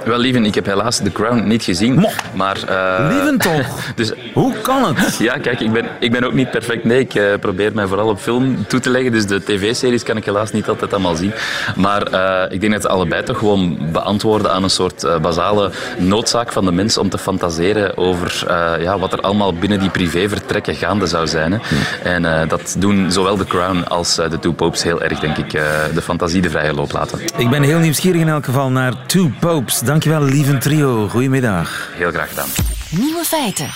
Wel, 0.06 0.18
lieven, 0.18 0.46
ik 0.46 0.56
heb 0.56 0.66
helaas 0.66 0.98
The 0.98 1.12
Crown 1.12 1.48
niet 1.48 1.64
gezien. 1.64 1.94
Mo, 1.96 2.10
maar, 2.34 2.58
uh, 2.70 3.08
lieven 3.10 3.38
toch? 3.38 3.80
dus, 3.96 4.12
Hoe 4.34 4.54
kan 4.62 4.96
het? 4.96 5.18
Ja, 5.18 5.38
kijk, 5.38 5.60
ik 5.60 5.72
ben, 5.72 5.86
ik 6.00 6.12
ben 6.12 6.24
ook 6.24 6.34
niet 6.34 6.52
perfect. 6.52 6.84
Nee, 6.84 7.00
ik 7.00 7.16
uh, 7.16 7.34
probeer 7.40 7.72
mij 7.74 7.88
vooral 7.88 8.08
op 8.08 8.20
film 8.20 8.68
toe 8.68 8.80
te 8.80 8.90
leggen. 8.90 9.12
Dus 9.12 9.26
de 9.26 9.44
tv-series 9.44 10.04
kan 10.04 10.18
ik 10.18 10.26
helaas 10.26 10.52
niet 10.52 10.70
altijd 10.70 10.94
allemaal 10.94 11.16
zien. 11.16 11.34
Maar 11.76 12.12
uh, 12.12 12.54
ik 12.54 12.62
denk 12.62 12.74
dat 12.74 12.82
ze 12.82 12.88
allebei 12.88 13.24
toch 13.24 13.38
gewoon 13.38 13.78
beantwoorden 13.92 14.52
aan 14.52 14.64
een 14.64 14.70
soort 14.70 15.22
basale 15.22 15.72
noodzaak 15.98 16.52
van 16.52 16.66
de 16.66 16.72
mens 16.72 16.98
om 16.98 17.10
te 17.10 17.18
fantaseren 17.18 17.98
over 17.98 18.44
ja, 18.82 19.00
wat 19.00 19.14
er 19.14 19.22
allemaal 19.22 19.54
binnen 19.54 19.80
die 19.80 19.90
privévertrekken 19.90 20.76
gaande 20.76 21.06
zou 21.06 21.28
zijn. 21.28 21.52
Hè. 21.52 21.58
Hmm. 21.58 22.24
En 22.24 22.48
dat 22.48 22.76
doen 22.78 23.12
zowel 23.12 23.38
The 23.38 23.46
Crown 23.46 23.84
als 23.88 24.16
The 24.16 24.40
Two 24.40 24.52
Popes 24.52 24.84
heel 24.84 25.02
erg, 25.02 25.20
denk 25.20 25.38
ik, 25.38 25.52
de 25.94 26.02
fantasie 26.02 26.42
de 26.42 26.50
vrije 26.50 26.74
loop 26.74 26.92
laten. 26.92 27.20
Ik 27.38 27.50
ben 27.50 27.64
heel 27.64 27.80
nieuwsgierig 27.80 28.22
in 28.22 28.30
elk 28.30 28.46
geval 28.46 28.70
naar 28.70 28.94
Two 29.06 29.32
Popes. 29.40 29.80
Dankjewel, 29.90 30.24
lieve 30.24 30.58
trio. 30.58 31.08
Goedemiddag. 31.08 31.90
Heel 31.94 32.12
graag 32.12 32.30
gedaan. 32.30 32.48
Nieuwe 32.90 33.24
feiten. 33.24 33.70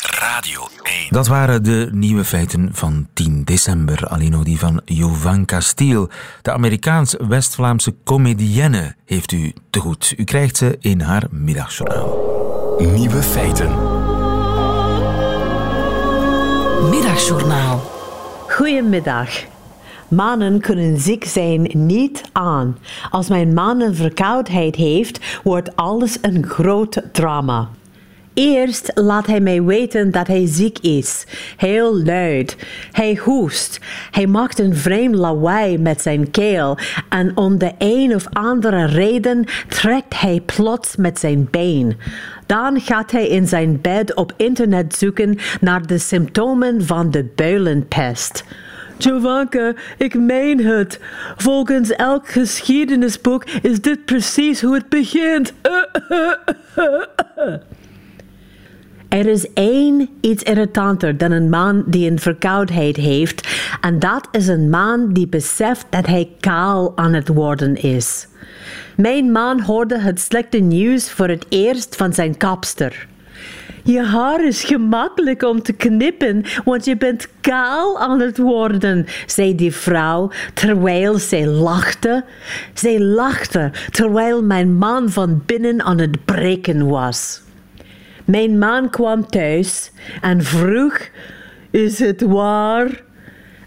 Radio 0.00 0.68
1. 0.82 1.06
Dat 1.10 1.26
waren 1.26 1.62
de 1.62 1.88
nieuwe 1.92 2.24
feiten 2.24 2.68
van 2.72 3.08
10 3.12 3.44
december. 3.44 4.06
Alleen 4.06 4.42
die 4.44 4.58
van 4.58 4.80
Jovan 4.84 5.44
Castiel. 5.44 6.08
De 6.42 6.52
Amerikaans-West-Vlaamse 6.52 7.94
comedienne 8.04 8.94
heeft 9.04 9.32
u 9.32 9.52
te 9.70 9.80
goed. 9.80 10.14
U 10.16 10.24
krijgt 10.24 10.56
ze 10.56 10.76
in 10.80 11.00
haar 11.00 11.22
middagjournaal. 11.30 12.18
Nieuwe 12.78 13.22
feiten. 13.22 13.70
Middagjournaal. 16.90 17.90
Goedemiddag. 18.48 19.28
Mannen 20.08 20.60
kunnen 20.60 20.98
ziek 20.98 21.24
zijn 21.24 21.70
niet 21.72 22.22
aan. 22.32 22.78
Als 23.10 23.28
mijn 23.28 23.54
man 23.54 23.80
een 23.80 23.94
verkoudheid 23.94 24.76
heeft, 24.76 25.40
wordt 25.42 25.76
alles 25.76 26.18
een 26.22 26.46
groot 26.46 27.02
drama. 27.12 27.68
Eerst 28.34 28.90
laat 28.94 29.26
hij 29.26 29.40
mij 29.40 29.62
weten 29.62 30.10
dat 30.10 30.26
hij 30.26 30.46
ziek 30.46 30.78
is. 30.78 31.26
Heel 31.56 32.02
luid. 32.02 32.56
Hij 32.92 33.16
hoest. 33.16 33.80
Hij 34.10 34.26
maakt 34.26 34.58
een 34.58 34.76
vreemd 34.76 35.14
lawaai 35.14 35.78
met 35.78 36.02
zijn 36.02 36.30
keel. 36.30 36.78
En 37.08 37.36
om 37.36 37.58
de 37.58 37.72
een 37.78 38.14
of 38.14 38.26
andere 38.32 38.84
reden 38.84 39.44
trekt 39.68 40.20
hij 40.20 40.40
plots 40.40 40.96
met 40.96 41.18
zijn 41.18 41.48
been. 41.50 41.96
Dan 42.46 42.80
gaat 42.80 43.10
hij 43.10 43.28
in 43.28 43.48
zijn 43.48 43.80
bed 43.80 44.14
op 44.14 44.32
internet 44.36 44.94
zoeken 44.94 45.38
naar 45.60 45.86
de 45.86 45.98
symptomen 45.98 46.86
van 46.86 47.10
de 47.10 47.24
builenpest. 47.34 48.44
Jovanka, 48.98 49.74
ik 49.98 50.14
meen 50.14 50.64
het. 50.64 51.00
Volgens 51.36 51.90
elk 51.90 52.28
geschiedenisboek 52.28 53.44
is 53.44 53.80
dit 53.80 54.04
precies 54.04 54.62
hoe 54.62 54.74
het 54.74 54.88
begint. 54.88 55.52
Er 59.08 59.26
is 59.26 59.52
één 59.52 60.08
iets 60.20 60.42
irritanter 60.42 61.16
dan 61.16 61.30
een 61.30 61.48
man 61.48 61.84
die 61.86 62.10
een 62.10 62.18
verkoudheid 62.18 62.96
heeft, 62.96 63.48
en 63.80 63.98
dat 63.98 64.28
is 64.30 64.48
een 64.48 64.70
man 64.70 65.12
die 65.12 65.28
beseft 65.28 65.86
dat 65.90 66.06
hij 66.06 66.30
kaal 66.40 66.92
aan 66.96 67.12
het 67.12 67.28
worden 67.28 67.74
is. 67.74 68.28
Mijn 68.96 69.32
man 69.32 69.60
hoorde 69.60 69.98
het 69.98 70.20
slechte 70.20 70.58
nieuws 70.58 71.10
voor 71.10 71.28
het 71.28 71.46
eerst 71.48 71.96
van 71.96 72.12
zijn 72.12 72.36
kapster. 72.36 73.06
Je 73.86 74.02
haar 74.02 74.44
is 74.44 74.64
gemakkelijk 74.64 75.42
om 75.42 75.62
te 75.62 75.72
knippen, 75.72 76.44
want 76.64 76.84
je 76.84 76.96
bent 76.96 77.28
kaal 77.40 77.98
aan 77.98 78.20
het 78.20 78.38
worden, 78.38 79.06
zei 79.26 79.54
die 79.54 79.74
vrouw 79.74 80.30
terwijl 80.54 81.18
zij 81.18 81.46
lachte. 81.46 82.24
Zij 82.74 83.00
lachte 83.00 83.70
terwijl 83.90 84.42
mijn 84.42 84.74
man 84.74 85.10
van 85.10 85.42
binnen 85.46 85.82
aan 85.82 85.98
het 85.98 86.24
breken 86.24 86.86
was. 86.86 87.42
Mijn 88.24 88.58
man 88.58 88.90
kwam 88.90 89.26
thuis 89.26 89.92
en 90.20 90.44
vroeg: 90.44 90.98
Is 91.70 91.98
het 91.98 92.22
waar? 92.22 93.02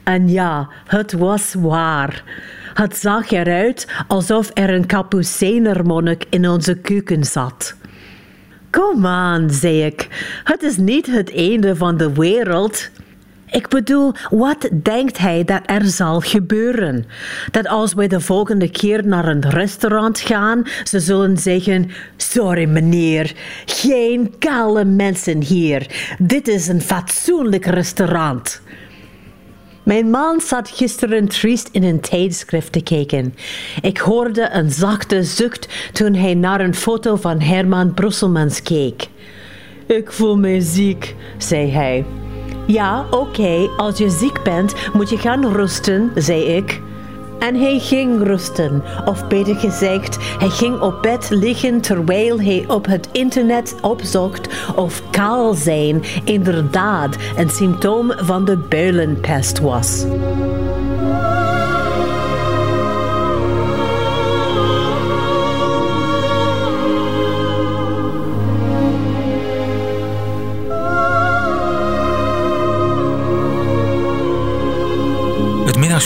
En 0.03 0.29
ja, 0.29 0.69
het 0.85 1.13
was 1.13 1.53
waar. 1.53 2.23
Het 2.73 2.97
zag 2.97 3.31
eruit 3.31 3.87
alsof 4.07 4.51
er 4.53 4.69
een 4.69 4.85
kapucijnermonnik 4.85 6.25
in 6.29 6.49
onze 6.49 6.75
keuken 6.75 7.23
zat. 7.23 7.77
Kom 8.71 9.05
aan, 9.05 9.49
zei 9.49 9.83
ik. 9.85 10.07
Het 10.43 10.63
is 10.63 10.77
niet 10.77 11.05
het 11.05 11.35
einde 11.35 11.75
van 11.75 11.97
de 11.97 12.13
wereld. 12.13 12.89
Ik 13.51 13.67
bedoel, 13.67 14.13
wat 14.29 14.69
denkt 14.83 15.17
hij 15.17 15.43
dat 15.43 15.61
er 15.65 15.85
zal 15.85 16.19
gebeuren? 16.19 17.05
Dat 17.51 17.67
als 17.67 17.93
we 17.93 18.07
de 18.07 18.19
volgende 18.19 18.69
keer 18.69 19.07
naar 19.07 19.27
een 19.27 19.49
restaurant 19.49 20.19
gaan, 20.19 20.63
ze 20.83 20.99
zullen 20.99 21.37
zeggen: 21.37 21.91
Sorry 22.17 22.65
meneer, 22.65 23.33
geen 23.65 24.33
kale 24.39 24.85
mensen 24.85 25.41
hier. 25.41 25.87
Dit 26.19 26.47
is 26.47 26.67
een 26.67 26.81
fatsoenlijk 26.81 27.65
restaurant. 27.65 28.61
Mijn 29.89 30.09
man 30.09 30.41
zat 30.41 30.69
gisteren 30.69 31.27
triest 31.27 31.69
in 31.71 31.83
een 31.83 31.99
tijdschrift 31.99 32.71
te 32.71 32.83
kijken. 32.83 33.35
Ik 33.81 33.97
hoorde 33.97 34.49
een 34.51 34.71
zachte 34.71 35.23
zucht 35.23 35.67
toen 35.93 36.13
hij 36.13 36.33
naar 36.33 36.61
een 36.61 36.75
foto 36.75 37.15
van 37.15 37.39
Herman 37.39 37.93
Brusselmans 37.93 38.61
keek. 38.61 39.07
Ik 39.87 40.11
voel 40.11 40.37
me 40.37 40.61
ziek, 40.61 41.15
zei 41.37 41.71
hij. 41.71 42.05
Ja, 42.67 43.05
oké, 43.11 43.69
als 43.77 43.97
je 43.97 44.09
ziek 44.09 44.43
bent, 44.43 44.73
moet 44.93 45.09
je 45.09 45.17
gaan 45.17 45.51
rusten, 45.51 46.11
zei 46.15 46.43
ik. 46.43 46.81
En 47.39 47.55
hij 47.55 47.79
ging 47.79 48.23
rusten, 48.23 48.83
of 49.05 49.27
beter 49.27 49.55
gezegd, 49.55 50.17
hij 50.39 50.49
ging 50.49 50.79
op 50.79 51.01
bed 51.01 51.29
liggen 51.29 51.81
terwijl 51.81 52.41
hij 52.41 52.63
op 52.67 52.85
het 52.85 53.09
internet 53.11 53.75
opzocht 53.81 54.73
of 54.75 55.03
kaal 55.09 55.53
zijn 55.53 56.03
inderdaad 56.23 57.15
een 57.37 57.49
symptoom 57.49 58.13
van 58.17 58.45
de 58.45 58.57
builenpest 58.57 59.59
was. 59.59 60.05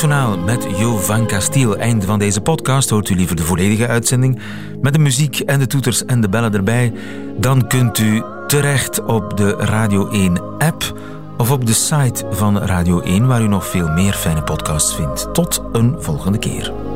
Middagjournaal 0.03 0.45
met 0.45 0.79
Jo 0.79 0.97
van 0.97 1.27
Castiel. 1.27 1.77
Einde 1.77 2.05
van 2.05 2.19
deze 2.19 2.41
podcast. 2.41 2.89
Hoort 2.89 3.09
u 3.09 3.15
liever 3.15 3.35
de 3.35 3.43
volledige 3.43 3.87
uitzending 3.87 4.39
met 4.81 4.93
de 4.93 4.99
muziek 4.99 5.39
en 5.39 5.59
de 5.59 5.67
toeters 5.67 6.05
en 6.05 6.21
de 6.21 6.29
bellen 6.29 6.53
erbij? 6.53 6.93
Dan 7.37 7.67
kunt 7.67 7.99
u 7.99 8.23
terecht 8.47 9.03
op 9.03 9.37
de 9.37 9.51
Radio 9.51 10.09
1 10.09 10.41
app 10.57 10.99
of 11.37 11.51
op 11.51 11.65
de 11.65 11.73
site 11.73 12.25
van 12.31 12.57
Radio 12.57 12.99
1 13.01 13.27
waar 13.27 13.41
u 13.41 13.47
nog 13.47 13.67
veel 13.67 13.89
meer 13.89 14.13
fijne 14.13 14.43
podcasts 14.43 14.95
vindt. 14.95 15.33
Tot 15.33 15.63
een 15.71 15.95
volgende 15.99 16.37
keer. 16.37 16.92